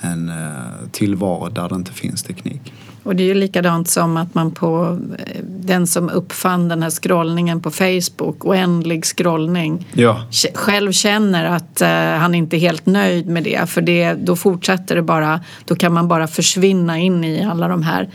[0.00, 2.72] en eh, tillvaro där det inte finns teknik.
[3.02, 6.90] Och det är ju likadant som att man på eh, den som uppfann den här
[6.90, 10.26] scrollningen på Facebook, oändlig scrollning, ja.
[10.54, 11.88] själv känner att uh,
[12.18, 15.92] han inte är helt nöjd med det för det, då fortsätter det bara, då kan
[15.92, 18.08] man bara försvinna in i alla de här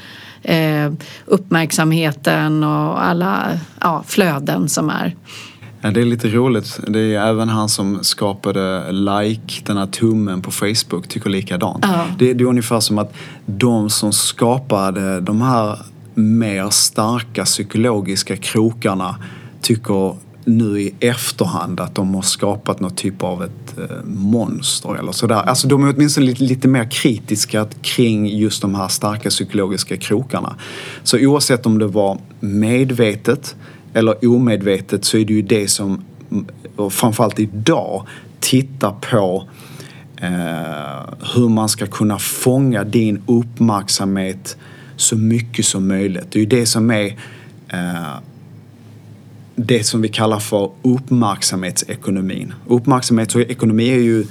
[0.50, 0.94] uh,
[1.26, 5.16] uppmärksamheten och alla ja, flöden som är.
[5.82, 6.80] Ja, det är lite roligt.
[6.88, 11.86] Det är även han som skapade like, den här tummen på Facebook, tycker likadant.
[11.88, 12.06] Ja.
[12.20, 13.14] Det, det är ungefär som att
[13.46, 15.80] de som skapade de här
[16.14, 19.16] mer starka psykologiska krokarna
[19.62, 25.12] tycker nu i efterhand att de har skapat något typ av ett eh, monster eller
[25.12, 25.36] sådär.
[25.36, 30.56] Alltså de är åtminstone lite, lite mer kritiska kring just de här starka psykologiska krokarna.
[31.04, 33.56] Så oavsett om det var medvetet
[33.98, 36.04] eller omedvetet så är det ju det som
[36.90, 38.08] framförallt idag
[38.40, 39.50] tittar på
[40.22, 44.58] eh, hur man ska kunna fånga din uppmärksamhet
[44.96, 46.32] så mycket som möjligt.
[46.32, 47.06] Det är ju det som är
[47.70, 48.18] eh,
[49.56, 52.54] det som vi kallar för uppmärksamhetsekonomin.
[52.68, 54.26] Uppmärksamhetsekonomi är ju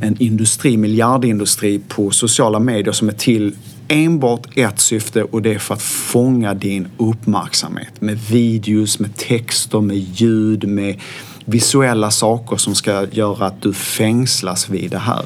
[0.00, 3.54] en industri, miljardindustri på sociala medier som är till
[3.92, 9.80] enbart ett syfte och det är för att fånga din uppmärksamhet med videos, med texter,
[9.80, 11.00] med ljud, med
[11.44, 15.24] visuella saker som ska göra att du fängslas vid det här.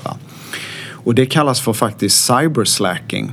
[0.90, 3.32] Och det kallas för faktiskt cyberslacking.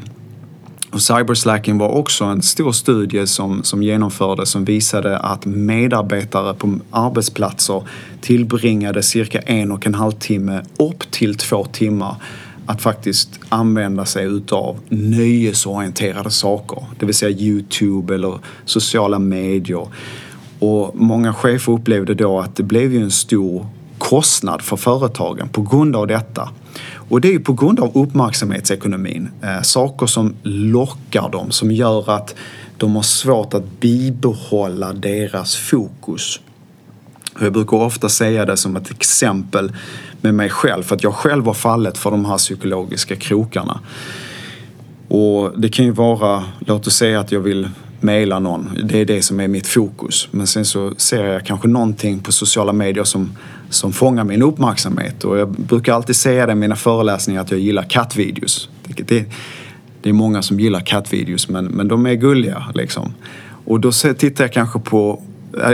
[0.91, 6.79] Och cyberslacking var också en stor studie som, som genomfördes som visade att medarbetare på
[6.91, 7.83] arbetsplatser
[8.21, 12.15] tillbringade cirka en och en halv timme upp till två timmar
[12.65, 16.83] att faktiskt använda sig utav nöjesorienterade saker.
[16.99, 19.87] Det vill säga Youtube eller sociala medier.
[20.59, 23.65] Och många chefer upplevde då att det blev ju en stor
[23.97, 26.49] kostnad för företagen på grund av detta.
[27.09, 29.29] Och det är ju på grund av uppmärksamhetsekonomin.
[29.41, 32.35] Eh, saker som lockar dem, som gör att
[32.77, 36.39] de har svårt att bibehålla deras fokus.
[37.39, 39.71] Jag brukar ofta säga det som ett exempel
[40.21, 43.79] med mig själv för att jag själv har fallit för de här psykologiska krokarna.
[45.07, 47.69] Och det kan ju vara, låt oss säga att jag vill
[47.99, 48.69] mejla någon.
[48.83, 50.27] Det är det som är mitt fokus.
[50.31, 53.37] Men sen så ser jag kanske någonting på sociala medier som,
[53.69, 55.23] som fångar min uppmärksamhet.
[55.23, 58.69] Och jag brukar alltid säga det i mina föreläsningar att jag gillar kattvideos.
[58.87, 59.25] Det,
[60.01, 63.13] det är många som gillar kattvideos men, men de är gulliga liksom.
[63.65, 65.23] Och då tittar jag kanske på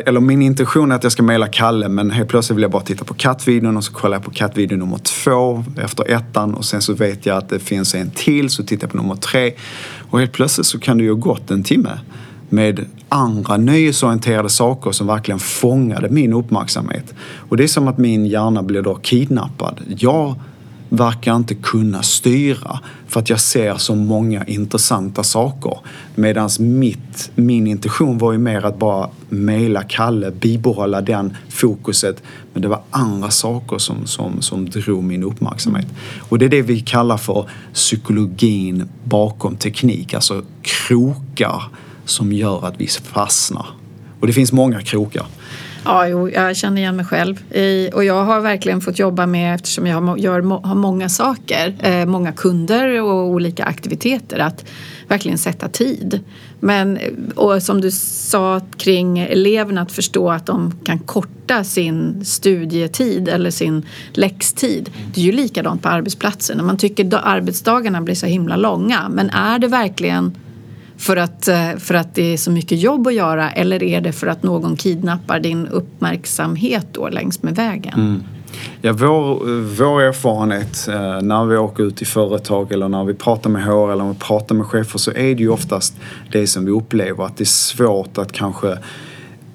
[0.05, 2.83] eller min intention är att jag ska mejla Kalle men helt plötsligt vill jag bara
[2.83, 6.81] titta på kattvideon och så kollar jag på kattvideo nummer två efter ettan och sen
[6.81, 9.53] så vet jag att det finns en till så tittar jag på nummer tre
[10.09, 11.99] och helt plötsligt så kan det ju ha gått en timme
[12.49, 17.13] med andra nöjesorienterade saker som verkligen fångade min uppmärksamhet.
[17.49, 19.81] Och det är som att min hjärna blir då kidnappad.
[19.87, 20.35] Jag
[20.89, 25.77] verkar inte kunna styra för att jag ser så många intressanta saker.
[26.15, 26.49] Medan
[27.35, 32.23] min intention var ju mer att bara mejla Kalle, bibehålla den fokuset.
[32.53, 35.87] Men det var andra saker som, som, som drog min uppmärksamhet.
[36.19, 41.63] Och det är det vi kallar för psykologin bakom teknik, alltså krokar
[42.05, 43.65] som gör att vi fastnar.
[44.19, 45.25] Och det finns många krokar.
[45.85, 47.43] Ja, jo, jag känner igen mig själv.
[47.93, 52.05] Och jag har verkligen fått jobba med, eftersom jag har, gör, har många saker, eh,
[52.05, 54.65] många kunder och olika aktiviteter, att
[55.07, 56.19] verkligen sätta tid.
[56.59, 56.99] Men,
[57.35, 63.51] och som du sa kring eleverna, att förstå att de kan korta sin studietid eller
[63.51, 64.89] sin läxtid.
[65.13, 66.65] Det är ju likadant på arbetsplatsen.
[66.65, 70.35] Man tycker arbetsdagarna blir så himla långa, men är det verkligen
[70.99, 74.11] för att, eh, för att det är så mycket jobb att göra eller är det
[74.11, 77.93] för att någon kidnappar din uppmärksamhet då längs med vägen?
[77.93, 78.23] Mm.
[78.81, 79.45] Ja, vår,
[79.77, 83.91] vår erfarenhet eh, när vi åker ut i företag eller när vi pratar med HR
[83.91, 85.95] eller när vi pratar med chefer så är det ju oftast
[86.31, 88.71] det som vi upplever att det är svårt att kanske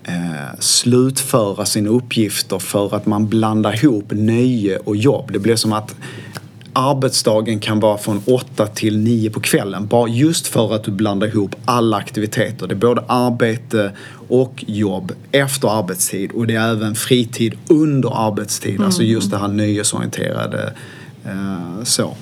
[0.04, 5.32] eh, slutföra sina uppgifter för att man blandar ihop nöje och jobb.
[5.32, 5.96] Det blir som att
[6.74, 9.86] arbetsdagen kan vara från 8 till 9 på kvällen.
[9.86, 12.66] Bara just för att du blandar ihop alla aktiviteter.
[12.66, 13.92] Det är både arbete
[14.28, 18.74] och jobb efter arbetstid och det är även fritid under arbetstid.
[18.74, 18.84] Mm.
[18.84, 20.72] Alltså just det här nöjesorienterade.
[21.24, 22.16] Eh, så.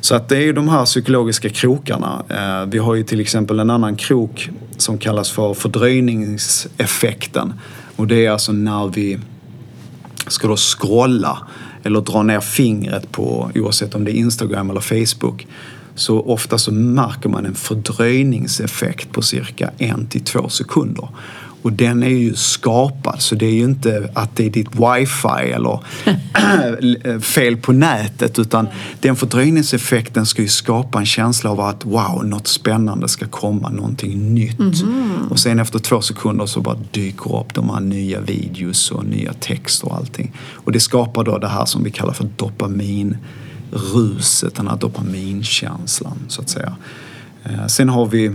[0.00, 2.22] Så att det är ju de här psykologiska krokarna.
[2.28, 7.54] Eh, vi har ju till exempel en annan krok som kallas för fördröjningseffekten.
[7.96, 9.18] Och det är alltså när vi
[10.26, 11.38] ska då scrolla
[11.82, 15.46] eller dra ner fingret på, oavsett om det är Instagram eller Facebook,
[15.94, 21.08] så ofta så märker man en fördröjningseffekt på cirka en till två sekunder.
[21.62, 25.52] Och den är ju skapad så det är ju inte att det är ditt wifi
[25.52, 25.80] eller
[27.20, 28.68] fel på nätet utan
[29.00, 34.34] den fördröjningseffekten ska ju skapa en känsla av att wow, något spännande ska komma, någonting
[34.34, 34.58] nytt.
[34.58, 35.28] Mm -hmm.
[35.30, 39.32] Och sen efter två sekunder så bara dyker upp de här nya videos och nya
[39.32, 40.32] texter och allting.
[40.52, 46.40] Och det skapar då det här som vi kallar för dopaminruset, den här dopaminkänslan så
[46.40, 46.76] att säga.
[47.44, 48.32] Eh, sen har vi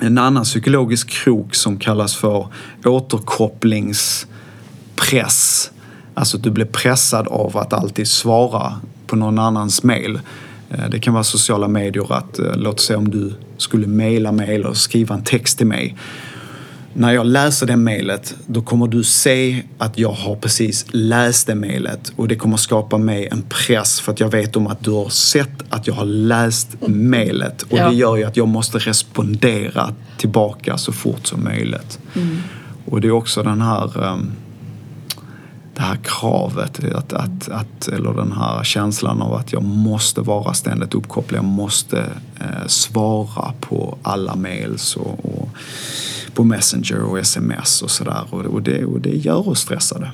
[0.00, 2.48] en annan psykologisk krok som kallas för
[2.84, 5.70] återkopplingspress.
[6.14, 10.20] Alltså att du blir pressad av att alltid svara på någon annans mail.
[10.70, 14.54] Eh, det kan vara sociala medier att, eh, låt säga om du skulle mejla mig
[14.54, 15.96] eller skriva en text till mig
[16.96, 21.54] när jag läser det mejlet då kommer du se att jag har precis läst det
[21.54, 24.90] mejlet och det kommer skapa mig en press för att jag vet om att du
[24.90, 27.88] har sett att jag har läst mejlet och ja.
[27.88, 31.98] det gör ju att jag måste respondera tillbaka så fort som möjligt.
[32.14, 32.38] Mm.
[32.84, 34.32] Och det är också den här um,
[35.74, 40.54] det här kravet, att, att, att, eller den här känslan av att jag måste vara
[40.54, 41.38] ständigt uppkopplad.
[41.38, 41.98] Jag måste
[42.40, 45.48] eh, svara på alla mails och, och
[46.34, 48.24] på Messenger och sms och sådär.
[48.30, 50.10] Och, och, det, och det gör oss stressade.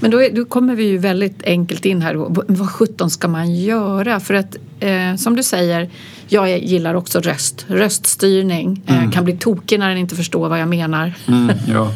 [0.00, 2.14] Men då, är, då kommer vi ju väldigt enkelt in här.
[2.52, 4.20] Vad sjutton ska man göra?
[4.20, 5.90] För att eh, som du säger,
[6.28, 7.64] jag gillar också röst.
[7.68, 8.82] Röststyrning.
[8.86, 9.12] Eh, mm.
[9.12, 11.12] kan bli tokig när den inte förstår vad jag menar.
[11.28, 11.92] Mm, ja.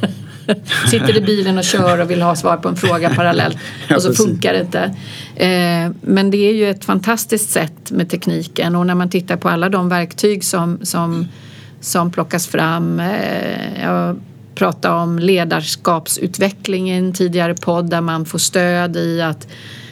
[0.91, 3.57] Sitter i bilen och kör och vill ha svar på en fråga parallellt
[3.97, 4.97] och så funkar det inte.
[5.37, 9.49] Eh, men det är ju ett fantastiskt sätt med tekniken och när man tittar på
[9.49, 11.29] alla de verktyg som, som,
[11.81, 13.01] som plockas fram.
[13.01, 14.21] Eh, jag
[14.55, 19.49] pratade om ledarskapsutveckling i en tidigare podd där man får stöd i att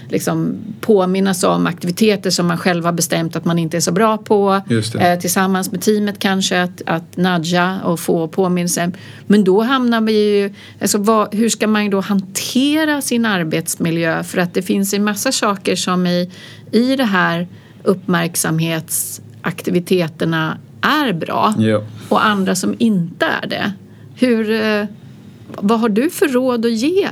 [0.08, 4.18] liksom påminnas om aktiviteter som man själv har bestämt att man inte är så bra
[4.18, 4.62] på.
[5.00, 8.90] Eh, tillsammans med teamet kanske att, att nudga och få påminnelse.
[9.26, 10.54] Men då hamnar vi ju...
[10.80, 14.22] Alltså vad, hur ska man då hantera sin arbetsmiljö?
[14.22, 16.30] För att det finns en massa saker som i,
[16.72, 17.48] i det här
[17.82, 21.82] uppmärksamhetsaktiviteterna är bra ja.
[22.08, 23.72] och andra som inte är det.
[24.14, 24.86] Hur, eh,
[25.48, 27.08] vad har du för råd att ge?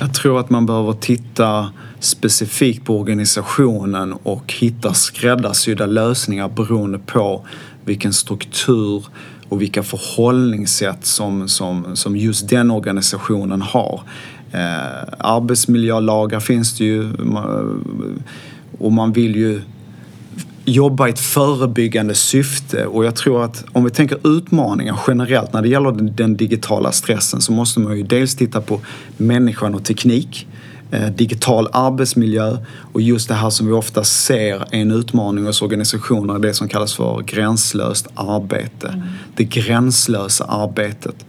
[0.00, 7.46] Jag tror att man behöver titta specifikt på organisationen och hitta skräddarsydda lösningar beroende på
[7.84, 9.04] vilken struktur
[9.48, 14.00] och vilka förhållningssätt som, som, som just den organisationen har.
[14.52, 17.12] Eh, arbetsmiljölagar finns det ju
[18.78, 19.60] och man vill ju
[20.64, 25.62] jobba i ett förebyggande syfte och jag tror att om vi tänker utmaningar generellt när
[25.62, 28.80] det gäller den digitala stressen så måste man ju dels titta på
[29.16, 30.46] människan och teknik
[30.92, 32.56] Eh, digital arbetsmiljö
[32.92, 36.68] och just det här som vi ofta ser är en utmaning hos organisationer, det som
[36.68, 38.88] kallas för gränslöst arbete.
[38.88, 39.00] Mm.
[39.34, 41.26] Det gränslösa arbetet.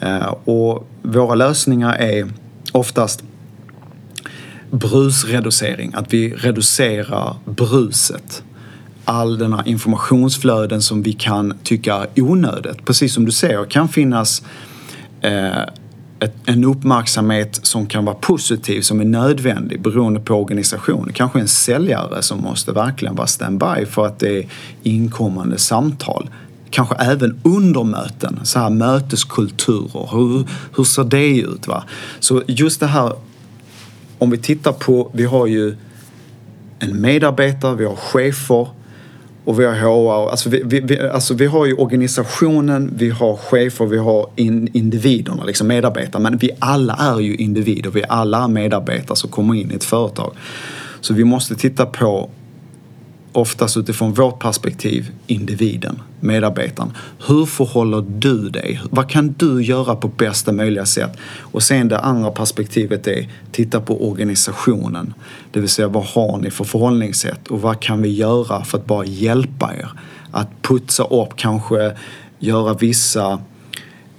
[0.00, 2.28] Eh, och våra lösningar är
[2.72, 3.22] oftast
[4.70, 8.42] brusreducering, att vi reducerar bruset.
[9.08, 12.84] All den här informationsflöden som vi kan tycka är onödigt.
[12.84, 14.42] Precis som du säger kan finnas
[15.20, 15.62] eh,
[16.20, 21.10] ett, en uppmärksamhet som kan vara positiv, som är nödvändig beroende på organisation.
[21.14, 24.46] Kanske en säljare som måste verkligen vara standby för att det är
[24.82, 26.30] inkommande samtal.
[26.70, 30.08] Kanske även under möten, så här möteskulturer.
[30.12, 31.66] Hur, hur ser det ut?
[31.66, 31.84] Va?
[32.20, 33.12] Så just det här,
[34.18, 35.76] om vi tittar på, vi har ju
[36.78, 38.68] en medarbetare, vi har chefer,
[39.46, 40.30] och vi har HR.
[40.30, 45.44] Alltså vi, vi, alltså vi har ju organisationen, vi har chefer, vi har in, individerna,
[45.44, 46.22] liksom medarbetare.
[46.22, 49.84] Men vi alla är ju individer, vi alla är medarbetare som kommer in i ett
[49.84, 50.32] företag.
[51.00, 52.30] Så vi måste titta på
[53.36, 56.92] oftast utifrån vårt perspektiv individen, medarbetaren.
[57.26, 58.80] Hur förhåller du dig?
[58.90, 61.16] Vad kan du göra på bästa möjliga sätt?
[61.40, 65.14] Och sen det andra perspektivet är titta på organisationen.
[65.52, 68.86] Det vill säga vad har ni för förhållningssätt och vad kan vi göra för att
[68.86, 69.90] bara hjälpa er?
[70.30, 71.96] Att putsa upp, kanske
[72.38, 73.38] göra vissa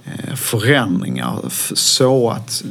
[0.04, 1.38] eh, förändringar
[1.74, 2.64] så att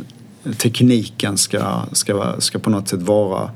[0.57, 3.49] tekniken ska, ska, ska på något sätt vara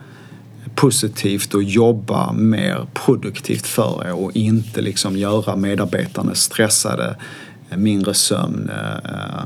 [0.76, 7.16] positivt och jobba mer produktivt för er och inte liksom göra medarbetarna stressade,
[7.70, 9.44] eh, mindre sömn, eh,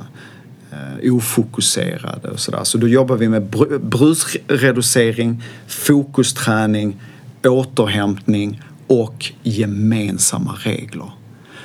[0.72, 2.64] eh, ofokuserade och sådär.
[2.64, 3.44] Så då jobbar vi med
[3.82, 7.02] brusreducering, fokusträning,
[7.44, 11.12] återhämtning och gemensamma regler.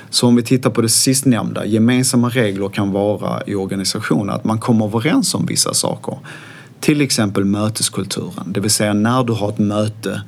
[0.09, 4.59] Så om vi tittar på det sistnämnda, gemensamma regler kan vara i organisationen att man
[4.59, 6.17] kommer överens om vissa saker.
[6.81, 10.21] Till exempel möteskulturen, det vill säga när du har ett möte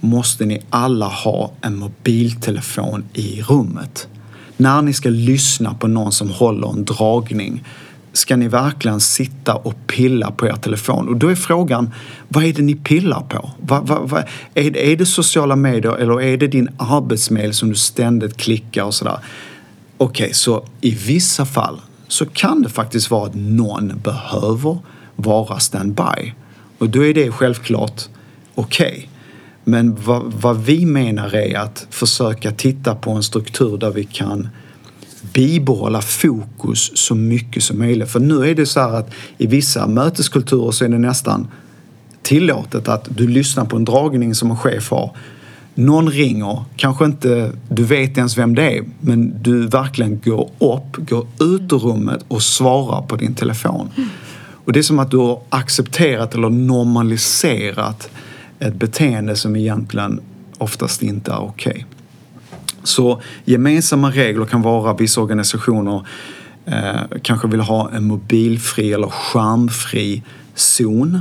[0.00, 4.08] måste ni alla ha en mobiltelefon i rummet.
[4.56, 7.64] När ni ska lyssna på någon som håller en dragning
[8.12, 11.08] ska ni verkligen sitta och pilla på er telefon?
[11.08, 11.90] Och då är frågan,
[12.28, 13.50] vad är det ni pillar på?
[13.60, 14.22] Va, va, va,
[14.54, 18.84] är, det, är det sociala medier eller är det din arbetsmail som du ständigt klickar
[18.84, 19.18] och sådär?
[19.98, 24.78] Okej, okay, så i vissa fall så kan det faktiskt vara att någon behöver
[25.16, 26.32] vara standby.
[26.78, 28.02] Och då är det självklart
[28.54, 28.88] okej.
[28.88, 29.06] Okay.
[29.64, 34.48] Men vad, vad, vi menar är att försöka titta på en struktur där vi kan
[35.32, 38.10] bibehålla fokus så mycket som möjligt.
[38.10, 41.48] För nu är det så här att i vissa möteskulturer så är det nästan
[42.22, 45.16] tillåtet att du lyssnar på en dragning som en chef har.
[45.74, 51.08] Någon ringer, kanske inte, du vet ens vem det är, men du verkligen går upp,
[51.08, 53.90] går ut ur rummet och svarar på din telefon.
[54.66, 58.10] Och det är som att du har accepterat eller normaliserat
[58.58, 60.20] ett beteende som egentligen
[60.58, 61.72] oftast inte är okej.
[61.72, 61.84] Okay.
[62.82, 66.06] Så gemensamma regler kan vara vissa organisationer
[66.64, 70.22] eh, kanske vill ha en mobilfri eller skärmfri
[70.54, 71.20] zon.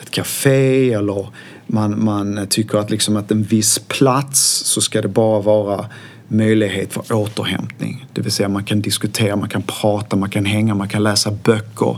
[0.00, 1.26] Ett café eller
[1.66, 5.86] man, man tycker att liksom att en viss plats så ska det bara vara
[6.28, 8.06] möjlighet för återhämtning.
[8.12, 11.30] Det vill säga man kan diskutera, man kan prata, man kan hänga, man kan läsa
[11.30, 11.96] böcker.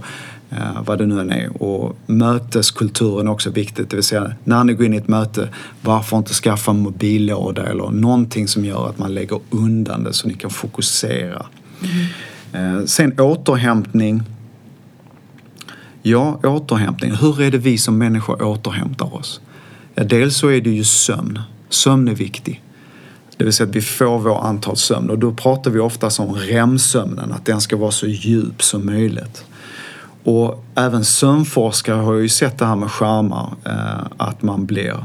[0.51, 1.63] Eh, vad det nu än är.
[1.63, 3.91] Och möteskulturen är också viktigt.
[3.91, 5.49] Det vill säga när ni går in i ett möte,
[5.83, 10.29] varför inte skaffa en mobillåda eller någonting som gör att man lägger undan det så
[10.29, 11.47] ni kan fokusera.
[12.53, 12.79] Mm.
[12.79, 14.23] Eh, sen återhämtning.
[16.03, 17.15] Ja, återhämtning.
[17.15, 19.41] Hur är det vi som människor återhämtar oss?
[19.95, 21.41] Ja, dels så är det ju sömn.
[21.69, 22.63] Sömn är viktig.
[23.37, 26.35] Det vill säga att vi får vår antal sömn och då pratar vi oftast om
[26.35, 29.45] REM-sömnen, att den ska vara så djup som möjligt.
[30.27, 35.05] Och även sömnforskare har ju sett det här med skärmar, eh, att man blir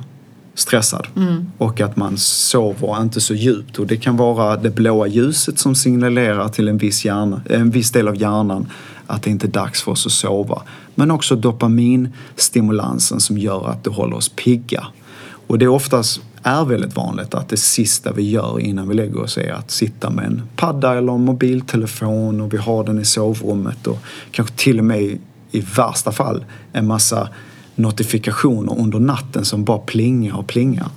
[0.54, 1.52] stressad mm.
[1.58, 3.80] och att man sover inte så djupt.
[3.80, 7.92] Och det kan vara det blåa ljuset som signalerar till en viss, hjärna, en viss
[7.92, 8.68] del av hjärnan
[9.08, 10.62] att det inte är dags för oss att sova.
[10.96, 14.88] Men också dopaminstimulansen som gör att det håller oss pigga.
[15.48, 19.22] Och det är oftast är väldigt vanligt att det sista vi gör innan vi lägger
[19.22, 23.06] oss är att sitta med en padda eller en mobiltelefon och vi har den i
[23.06, 24.00] sovrummet och
[24.32, 25.20] kanske till och med
[25.52, 27.30] i värsta fall en massa
[27.76, 30.90] notifikationer under natten som bara plingar och plingar.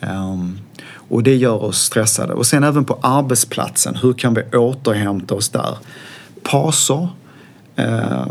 [0.00, 0.58] Um,
[1.08, 2.32] och det gör oss stressade.
[2.32, 5.78] Och sen även på arbetsplatsen, hur kan vi återhämta oss där?
[6.42, 7.08] Pauser.
[7.78, 8.26] Uh, eh,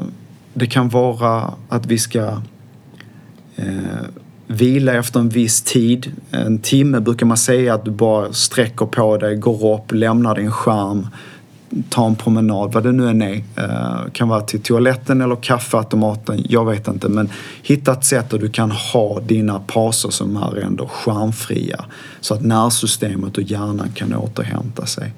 [0.53, 2.41] det kan vara att vi ska
[3.59, 4.03] uh,
[4.47, 6.11] vila efter en viss tid.
[6.31, 10.51] En timme brukar man säga att du bara sträcker på dig, går upp, lämnar din
[10.51, 11.07] skärm,
[11.89, 13.43] tar en promenad, vad det nu än är.
[13.55, 17.09] Eh, kan vara till toaletten eller kaffeautomaten, jag vet inte.
[17.09, 17.29] Men
[17.63, 21.85] hitta ett sätt där du kan ha dina pauser som är ändå skärmfria.
[22.21, 25.13] Så att nervsystemet och hjärnan kan återhämta sig.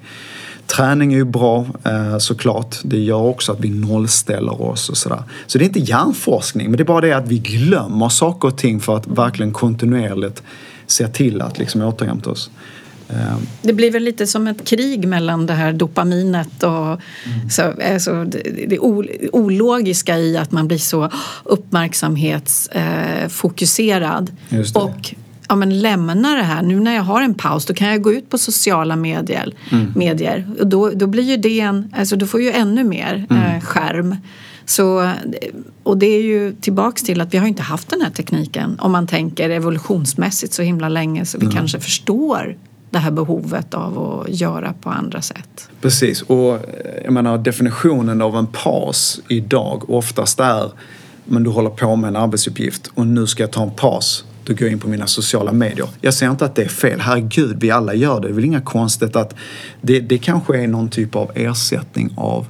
[0.66, 2.76] Träning är ju bra eh, såklart.
[2.82, 5.22] Det gör också att vi nollställer oss och sådär.
[5.46, 8.58] Så det är inte hjärnforskning, men det är bara det att vi glömmer saker och
[8.58, 10.42] ting för att verkligen kontinuerligt
[10.86, 12.50] se till att liksom återhämta oss.
[13.08, 17.00] Eh, det blir väl lite som ett krig mellan det här dopaminet och mm.
[17.50, 17.62] så,
[17.92, 18.78] alltså, det, det
[19.32, 21.10] ologiska i att man blir så
[21.44, 24.30] uppmärksamhetsfokuserad.
[24.74, 25.14] Och
[25.48, 26.62] ja, men lämna det här.
[26.62, 29.54] Nu när jag har en paus då kan jag gå ut på sociala medier.
[29.72, 29.92] Mm.
[29.96, 30.50] medier.
[30.60, 33.42] Och då, då blir ju det en, alltså då får ju ännu mer mm.
[33.42, 34.16] eh, skärm.
[34.64, 35.12] Så,
[35.82, 38.92] och det är ju tillbaks till att vi har inte haft den här tekniken om
[38.92, 41.56] man tänker evolutionsmässigt så himla länge så vi mm.
[41.56, 42.56] kanske förstår
[42.90, 45.68] det här behovet av att göra på andra sätt.
[45.80, 46.60] Precis, och eh,
[47.04, 50.70] jag menar definitionen av en paus idag oftast är
[51.24, 54.52] men du håller på med en arbetsuppgift och nu ska jag ta en paus då
[54.52, 55.88] går jag in på mina sociala medier.
[56.00, 58.28] Jag säger inte att det är fel, herregud, vi alla gör det.
[58.28, 59.34] Det är väl inga konstigt att
[59.80, 62.46] det, det kanske är någon typ av ersättning av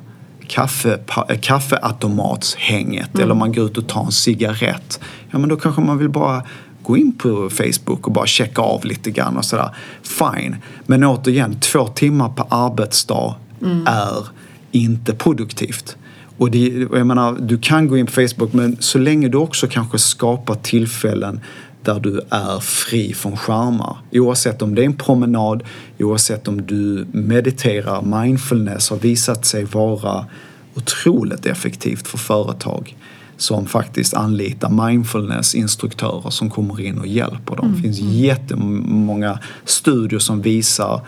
[0.47, 3.25] kaffe, eh, kaffeautomatshänget mm.
[3.25, 5.01] eller man går ut och tar en cigarett.
[5.31, 6.43] Ja, men då kanske man vill bara
[6.83, 9.71] gå in på Facebook och bara checka av lite grann och sådär.
[10.03, 10.57] Fine.
[10.87, 13.87] Men återigen, två timmar per arbetsdag mm.
[13.87, 14.27] är
[14.73, 15.97] inte produktivt.
[16.39, 19.67] Och det, jag menar, du kan gå in på Facebook men så länge du också
[19.67, 21.41] kanske skapar tillfällen
[21.87, 23.97] där du är fri från skärmar.
[24.13, 25.63] Oavsett om det är en promenad,
[25.99, 30.27] oavsett om du mediterar, mindfulness har visat sig vara
[30.75, 32.97] otroligt effektivt för företag
[33.37, 37.73] som faktiskt anlitar mindfulness-instruktörer som kommer in och hjälper dem.
[37.77, 38.13] Det finns mm.
[38.13, 41.01] jättemånga studier som visar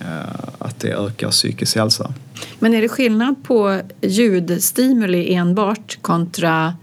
[0.00, 2.14] eh, att det ökar psykisk hälsa.
[2.58, 6.74] Men är det skillnad på ljudstimuli enbart kontra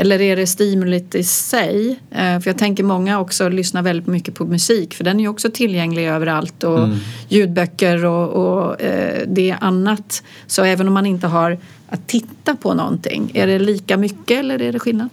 [0.00, 2.00] eller är det stimulit i sig?
[2.10, 5.28] Eh, för jag tänker många också lyssnar väldigt mycket på musik för den är ju
[5.28, 6.96] också tillgänglig överallt och mm.
[7.28, 10.22] ljudböcker och, och eh, det är annat.
[10.46, 14.62] Så även om man inte har att titta på någonting, är det lika mycket eller
[14.62, 15.08] är det skillnad?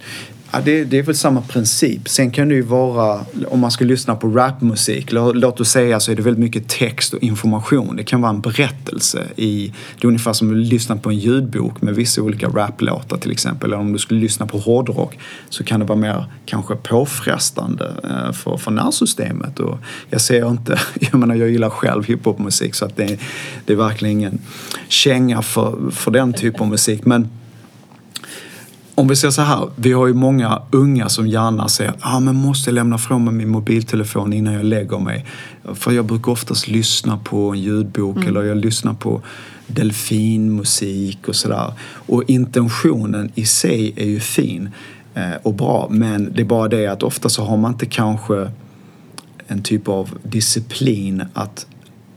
[0.52, 2.10] Ja, det, det, är väl samma princip.
[2.10, 6.12] Sen kan det ju vara, om man ska lyssna på rapmusik, låt oss säga så
[6.12, 7.95] är det väldigt mycket text och information.
[7.95, 11.82] Det kan vara en berättelse i, det är ungefär som att lyssna på en ljudbok
[11.82, 13.70] med vissa olika raplåtar till exempel.
[13.70, 15.18] Eller om du skulle lyssna på hårdrock
[15.50, 19.60] så kan det vara mer kanske påfrestande eh, för, för nervsystemet.
[19.60, 19.80] Och
[20.10, 23.20] jag ser inte, jag menar jag gillar själv hiphopmusik så att det,
[23.66, 24.39] det är verkligen ingen
[24.88, 27.06] känga för, för den typen av musik.
[27.06, 27.30] Men
[28.98, 32.20] om vi säger så här, vi har ju många unga som gärna säger att ah,
[32.20, 35.26] men måste lämna från mig min mobiltelefon innan jag lägger mig.
[35.74, 38.28] För jag brukar oftast lyssna på en ljudbok mm.
[38.28, 39.22] eller jag lyssnar på
[39.68, 41.74] delfinmusik och sådär.
[41.89, 44.70] Och intentionen i sig är ju fin
[45.14, 48.52] eh, och bra men det är bara det att ofta så har man inte kanske
[49.48, 51.68] en typ av disciplin att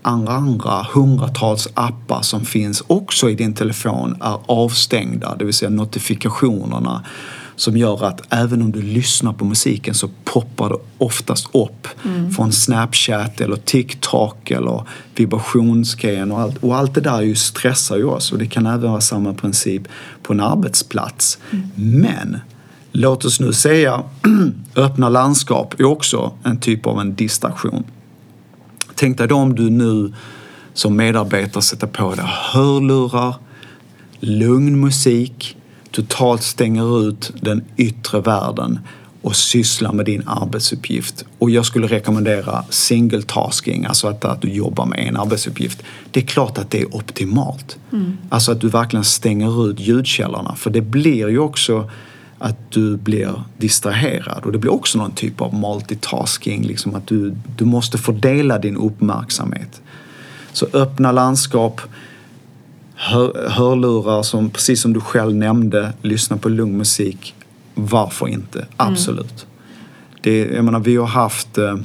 [0.01, 5.69] andra, andra hundratals appar som finns också i din telefon är avstängda, det vill säga
[5.69, 7.03] notifikationerna.
[7.55, 12.31] som gör att även om du lyssnar på musiken så poppar det oftast upp mm.
[12.31, 14.83] från Snapchat eller TikTok eller
[15.15, 16.57] vibrationsgrejen och allt.
[16.57, 19.81] Och allt det där ju stressar ju oss och det kan även vara samma princip
[20.23, 21.37] på en arbetsplats.
[21.51, 21.69] Mm.
[21.75, 22.39] Men
[22.91, 24.03] låt oss nu säga
[24.75, 27.83] öppna landskap är också en typ av en distraktion.
[29.01, 30.13] Tänk dig då om du nu
[30.73, 33.35] som medarbetare sätter på dig hörlurar,
[34.19, 35.57] lugn musik,
[35.91, 38.79] totalt stänger ut den yttre världen
[39.21, 41.25] och sysslar med din arbetsuppgift.
[41.39, 45.83] Och jag skulle rekommendera single tasking, alltså att, att du jobbar med en arbetsuppgift.
[46.11, 47.77] Det är klart att det är optimalt.
[47.91, 48.17] Mm.
[48.29, 51.89] Alltså att du verkligen stänger ut ljudkällorna för det blir ju också
[52.41, 57.35] att du blir distraherad och det blir också någon typ av multitasking, liksom att du,
[57.57, 59.81] du måste fördela din uppmärksamhet.
[60.53, 61.81] Så öppna landskap,
[62.95, 67.35] hör, hörlurar som, precis som du själv nämnde, lyssna på lugn musik.
[67.75, 68.59] Varför inte?
[68.59, 68.69] Mm.
[68.77, 69.45] Absolut.
[69.45, 70.17] Mm.
[70.21, 71.77] Det, jag menar, vi har haft eh,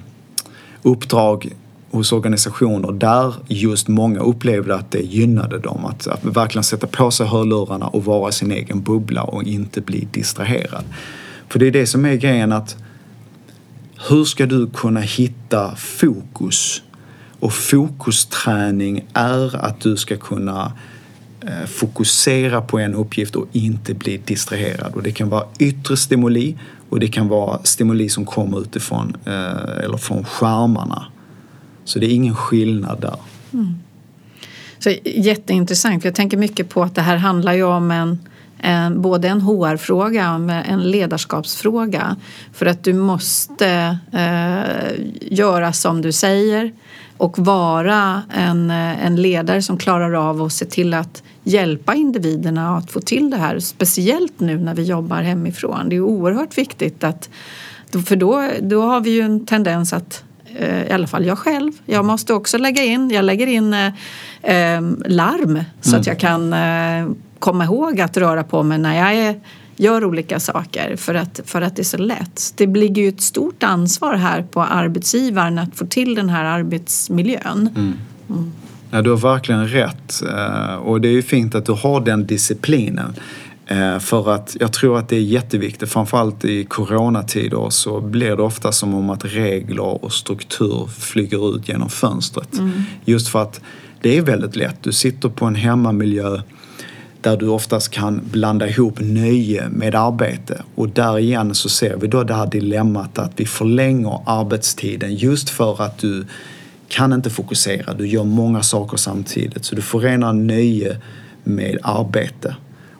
[0.83, 1.53] uppdrag
[1.97, 5.85] hos organisationer där just många upplevde att det gynnade dem.
[5.85, 9.81] Att, att verkligen sätta på sig hörlurarna och vara i sin egen bubbla och inte
[9.81, 10.85] bli distraherad.
[11.49, 12.77] För det är det som är grejen att
[14.09, 16.83] hur ska du kunna hitta fokus?
[17.41, 20.73] Och fokusträning är att du ska kunna
[21.41, 24.95] eh, fokusera på en uppgift och inte bli distraherad.
[24.95, 26.57] Och det kan vara yttre stimuli
[26.89, 31.07] och det kan vara stimuli som kommer utifrån eh, eller från skärmarna.
[31.87, 33.16] Så det är ingen skillnad där.
[33.53, 33.74] Mm.
[34.78, 38.18] Så, jätteintressant, för jag tänker mycket på att det här handlar ju om en,
[38.59, 42.16] en, både en HR-fråga och en ledarskapsfråga.
[42.53, 46.72] För att du måste eh, göra som du säger
[47.16, 52.91] och vara en, en ledare som klarar av att se till att hjälpa individerna att
[52.91, 53.59] få till det här.
[53.59, 55.89] Speciellt nu när vi jobbar hemifrån.
[55.89, 57.28] Det är oerhört viktigt att
[58.07, 60.24] för då, då har vi ju en tendens att
[60.89, 61.73] i alla fall jag själv.
[61.87, 63.87] Jag måste också lägga in, jag lägger in eh,
[64.43, 66.01] eh larm så mm.
[66.01, 69.41] att jag kan eh, komma ihåg att röra på mig när jag är,
[69.77, 72.53] gör olika saker för att, för att det är så lätt.
[72.57, 77.71] Det ligger ju ett stort ansvar här på arbetsgivaren att få till den här arbetsmiljön.
[77.77, 77.95] Mm.
[78.31, 78.53] Mm.
[78.91, 82.27] Ja, du har verkligen rätt eh, och det är ju fint att du har den
[82.27, 83.15] disciplinen.
[83.67, 88.43] Eh, för att jag tror att det är jätteviktigt, framförallt i coronatider så blir det
[88.43, 92.59] ofta som om att regler och struktur flyger ut genom fönstret.
[92.59, 92.83] Mm.
[93.05, 93.61] Just för att
[94.01, 94.77] det är väldigt lätt.
[94.83, 96.41] Du sitter på en hemmamiljö
[97.21, 100.62] där du oftast kan blanda ihop nöje med arbete.
[100.75, 105.51] Och där igen så ser vi då det här dilemmat att vi förlänger arbetstiden just
[105.51, 106.27] för att du
[106.89, 107.95] kan inte fokusera.
[107.95, 109.64] Du gör många saker samtidigt.
[109.64, 110.97] Så du förenar nöje
[111.45, 112.57] med arbete.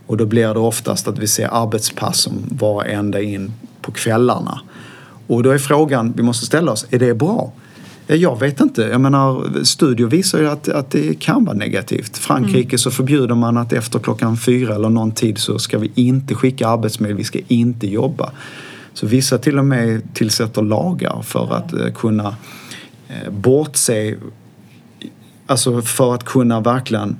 [0.07, 3.53] Och då blir det oftast att vi ser arbetspass som var ända in
[3.83, 4.61] på kvällarna.
[5.27, 7.53] Och då är frågan vi måste ställa oss, är det bra?
[8.07, 8.83] Jag vet inte.
[8.83, 12.17] Jag menar, studier visar ju att, att det kan vara negativt.
[12.19, 12.79] Frankrike mm.
[12.79, 16.69] så förbjuder man att efter klockan fyra eller någon tid så ska vi inte skicka
[16.69, 18.31] arbetsmedel, vi ska inte jobba.
[18.95, 22.37] Så vissa till och med tillsätter lagar för att eh, kunna
[23.09, 24.17] eh, bortse,
[25.47, 27.19] alltså för att kunna verkligen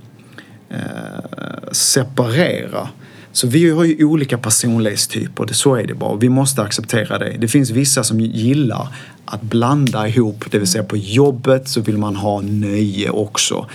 [0.71, 2.89] eh, separera.
[3.33, 6.17] Så vi har ju olika personlighetstyper, så är det bara.
[6.17, 7.37] Vi måste acceptera det.
[7.39, 8.89] Det finns vissa som gillar
[9.25, 13.67] att blanda ihop, det vill säga på jobbet så vill man ha nöje också.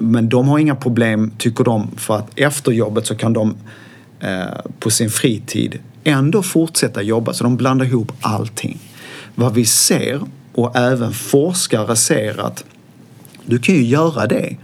[0.00, 3.56] Men de har inga problem, tycker de, för att efter jobbet så kan de
[4.20, 4.44] eh,
[4.78, 8.78] på sin fritid ändå fortsätta jobba, så de blandar ihop allting.
[9.34, 10.20] Vad vi ser,
[10.54, 12.64] och även forskare ser att
[13.46, 14.56] du kan ju göra det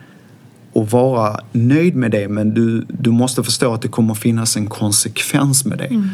[0.78, 4.66] och vara nöjd med det men du, du måste förstå att det kommer finnas en
[4.66, 5.84] konsekvens med det.
[5.84, 6.08] Mm.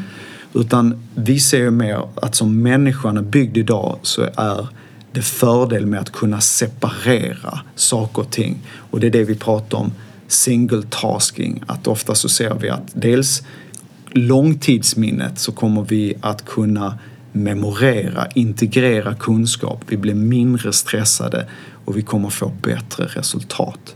[0.54, 4.68] Utan vi ser ju mer att som människan är byggd idag så är
[5.12, 8.58] det fördel med att kunna separera saker och ting.
[8.90, 9.92] Och det är det vi pratar om,
[10.28, 11.62] single tasking.
[11.66, 13.42] Att ofta så ser vi att dels
[14.10, 16.98] långtidsminnet så kommer vi att kunna
[17.32, 19.84] memorera, integrera kunskap.
[19.88, 21.46] Vi blir mindre stressade
[21.84, 23.94] och vi kommer få bättre resultat.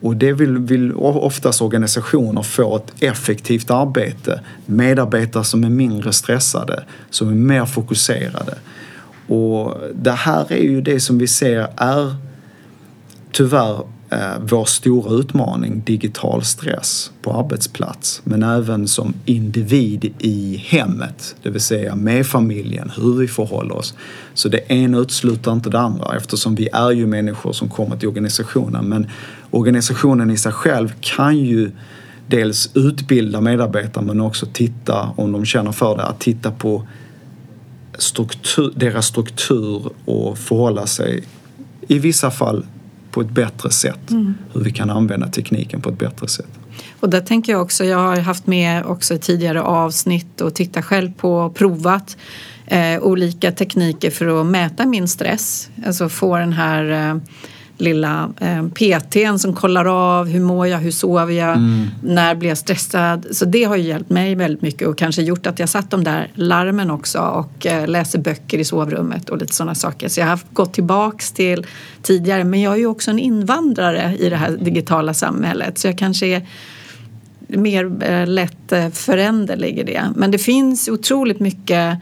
[0.00, 4.40] Och det vill, vill oftast organisationer få ett effektivt arbete.
[4.66, 8.54] Medarbetare som är mindre stressade, som är mer fokuserade.
[9.28, 12.16] Och det här är ju det som vi ser är
[13.32, 13.80] tyvärr
[14.10, 18.20] eh, vår stora utmaning, digital stress på arbetsplats.
[18.24, 23.94] Men även som individ i hemmet, det vill säga med familjen, hur vi förhåller oss.
[24.34, 28.08] Så det ena utesluter inte det andra eftersom vi är ju människor som kommer till
[28.08, 28.88] organisationen.
[28.88, 29.06] Men
[29.50, 31.70] organisationen i sig själv kan ju
[32.26, 36.86] dels utbilda medarbetare men också titta, om de känner för det, att titta på
[37.98, 41.24] struktur, deras struktur och förhålla sig
[41.88, 42.66] i vissa fall
[43.10, 44.10] på ett bättre sätt.
[44.10, 44.34] Mm.
[44.52, 46.48] Hur vi kan använda tekniken på ett bättre sätt.
[47.00, 50.84] Och där tänker jag också, jag har haft med också i tidigare avsnitt och tittat
[50.84, 52.16] själv på och provat
[52.66, 55.70] eh, olika tekniker för att mäta min stress.
[55.86, 57.16] Alltså få den här eh,
[57.78, 61.86] lilla eh, PTn som kollar av hur mår jag, hur sover jag, mm.
[62.02, 63.26] när blir jag stressad.
[63.30, 66.04] Så det har ju hjälpt mig väldigt mycket och kanske gjort att jag satt de
[66.04, 70.08] där larmen också och eh, läser böcker i sovrummet och lite sådana saker.
[70.08, 71.66] Så jag har gått tillbaks till
[72.02, 75.98] tidigare men jag är ju också en invandrare i det här digitala samhället så jag
[75.98, 76.46] kanske är
[77.48, 80.12] mer eh, lätt eh, föränderlig i det.
[80.16, 81.98] Men det finns otroligt mycket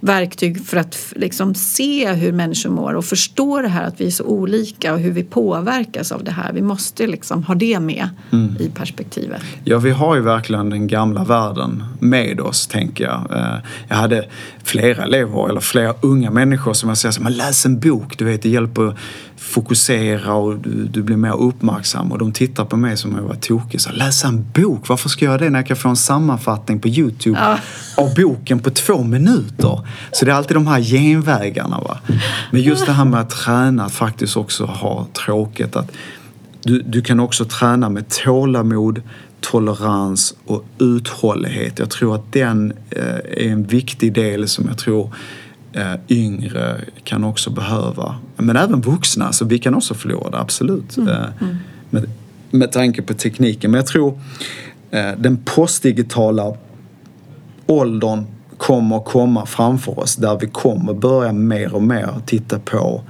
[0.00, 4.10] verktyg för att liksom se hur människor mår och förstå det här att vi är
[4.10, 6.52] så olika och hur vi påverkas av det här.
[6.52, 8.56] Vi måste liksom ha det med mm.
[8.60, 9.42] i perspektivet.
[9.64, 13.26] Ja, vi har ju verkligen den gamla världen med oss, tänker jag.
[13.30, 14.28] Eh, jag hade
[14.62, 18.48] flera elever, eller flera unga människor som jag säger, läs en bok, du vet, det
[18.48, 18.96] hjälper
[19.40, 22.12] fokusera och du, du, blir mer uppmärksam.
[22.12, 23.80] Och de tittar på mig som om jag var tokig.
[23.80, 24.88] Så, Läsa en bok?
[24.88, 27.58] Varför ska jag göra det när jag kan få en sammanfattning på Youtube ja.
[28.02, 29.80] av boken på två minuter?
[30.12, 31.80] Så det är alltid de här genvägarna.
[31.80, 31.98] Va?
[32.50, 35.76] Men just det här med att träna, att faktiskt också ha tråkigt.
[35.76, 35.92] Att
[36.62, 39.02] du, du kan också träna med tålamod,
[39.40, 41.78] tolerans och uthållighet.
[41.78, 45.14] Jag tror att den eh, är en viktig del som jag tror
[46.08, 48.16] yngre kan också behöva.
[48.36, 50.96] Men även vuxna, så vi kan också förlora det, absolut.
[50.96, 51.08] Mm.
[51.08, 51.56] Eh, mm.
[51.90, 52.10] Med,
[52.50, 53.70] med tanke på tekniken.
[53.70, 54.20] Men jag tror
[54.90, 56.54] eh, den postdigitala
[57.66, 63.02] åldern kommer komma framför oss där vi kommer börja mer och mer titta på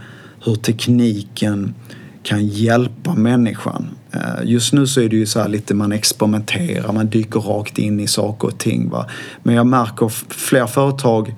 [0.45, 1.75] hur tekniken
[2.23, 3.89] kan hjälpa människan.
[4.13, 7.79] Eh, just nu så är det ju så här lite man experimenterar, man dyker rakt
[7.79, 8.91] in i saker och ting.
[8.91, 9.07] Va?
[9.43, 11.35] Men jag märker fler företag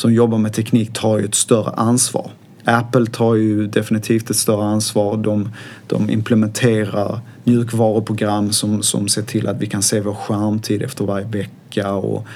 [0.00, 2.30] som jobbar med teknik tar ju ett större ansvar.
[2.64, 5.16] Apple tar ju definitivt ett större ansvar.
[5.16, 5.52] De,
[5.86, 11.26] de implementerar mjukvaruprogram som, som ser till att vi kan se vår skärmtid efter varje
[11.26, 12.26] vecka och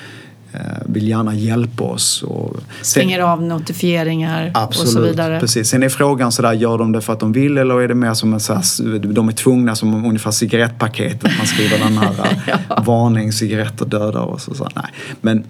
[0.53, 2.23] eh, vill gärna hjälpa oss.
[2.23, 5.41] Och Stänger av notifieringar absolut, och så vidare.
[5.41, 5.69] Precis.
[5.69, 8.15] Sen är frågan sådär, gör de det för att de vill eller är det mer
[8.15, 12.83] som en såhär, de är tvungna som ungefär cigarettpaketet, man skriver den här ja.
[12.87, 14.55] varning, cigaretter dödar och så.
[14.55, 14.69] så.
[14.75, 14.87] Nej.
[15.21, 15.45] Men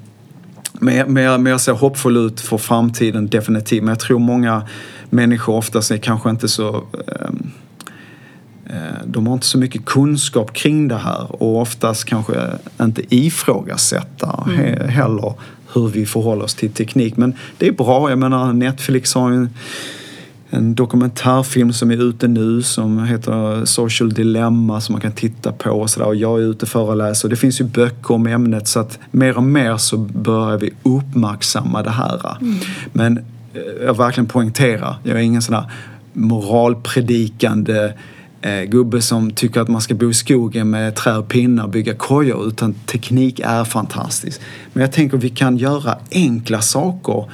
[0.80, 3.82] men, men, jag, men jag ser hoppfull ut för framtiden definitivt.
[3.82, 4.62] Men jag tror många
[5.10, 7.30] människor oftast är kanske inte så eh,
[9.06, 12.34] de har inte så mycket kunskap kring det här och oftast kanske
[12.80, 14.88] inte ifrågasätta mm.
[14.88, 15.34] heller
[15.72, 17.16] hur vi förhåller oss till teknik.
[17.16, 19.48] Men det är bra, jag menar Netflix har ju
[20.54, 25.70] en dokumentärfilm som är ute nu som heter Social Dilemma som man kan titta på
[25.70, 26.06] och sådär.
[26.06, 27.28] Och jag är ute och föreläser.
[27.28, 31.82] Det finns ju böcker om ämnet så att mer och mer så börjar vi uppmärksamma
[31.82, 32.36] det här.
[32.40, 32.54] Mm.
[32.92, 35.70] Men eh, jag verkligen poängtera, jag är ingen sån där
[36.12, 37.92] moralpredikande
[38.42, 41.70] eh, gubbe som tycker att man ska bo i skogen med trä och pinnar och
[41.70, 44.40] bygga kojor utan teknik är fantastiskt.
[44.72, 47.24] Men jag tänker att vi kan göra enkla saker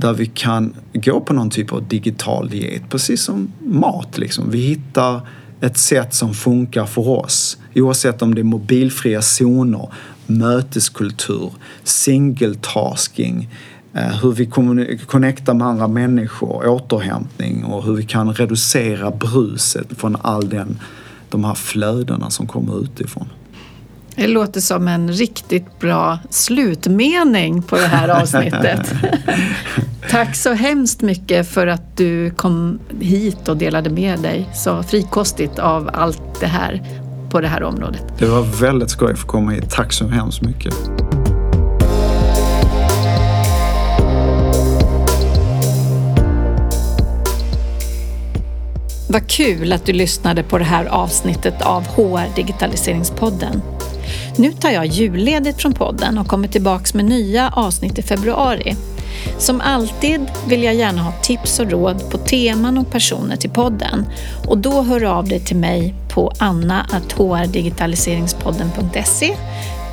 [0.00, 4.18] där vi kan gå på någon typ av digital diet, precis som mat.
[4.18, 4.50] Liksom.
[4.50, 5.20] Vi hittar
[5.60, 7.58] ett sätt som funkar för oss.
[7.74, 9.88] Oavsett om det är mobilfria zoner,
[10.26, 11.52] möteskultur,
[11.84, 13.48] single-tasking,
[13.94, 14.46] eh, hur vi
[15.06, 20.78] connectar med andra människor, återhämtning och hur vi kan reducera bruset från all den,
[21.28, 23.28] de här flödena som kommer utifrån.
[24.14, 28.92] Det låter som en riktigt bra slutmening på det här avsnittet.
[30.10, 35.58] Tack så hemskt mycket för att du kom hit och delade med dig så frikostigt
[35.58, 36.82] av allt det här
[37.30, 38.02] på det här området.
[38.18, 39.70] Det var väldigt skoj att få komma hit.
[39.70, 40.74] Tack så hemskt mycket.
[49.12, 53.62] Vad kul att du lyssnade på det här avsnittet av HR Digitaliseringspodden.
[54.36, 58.76] Nu tar jag julledigt från podden och kommer tillbaks med nya avsnitt i februari.
[59.38, 64.06] Som alltid vill jag gärna ha tips och råd på teman och personer till podden
[64.48, 69.36] och då hör av dig till mig på anna.hrdigitaliseringspodden.se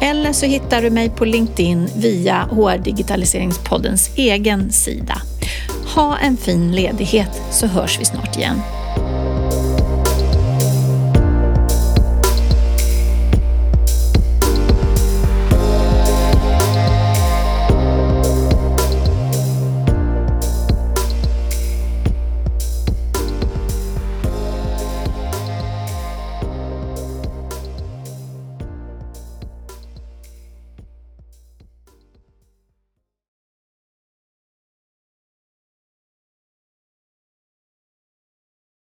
[0.01, 5.21] eller så hittar du mig på LinkedIn via HR Digitaliseringspoddens egen sida.
[5.95, 8.61] Ha en fin ledighet så hörs vi snart igen.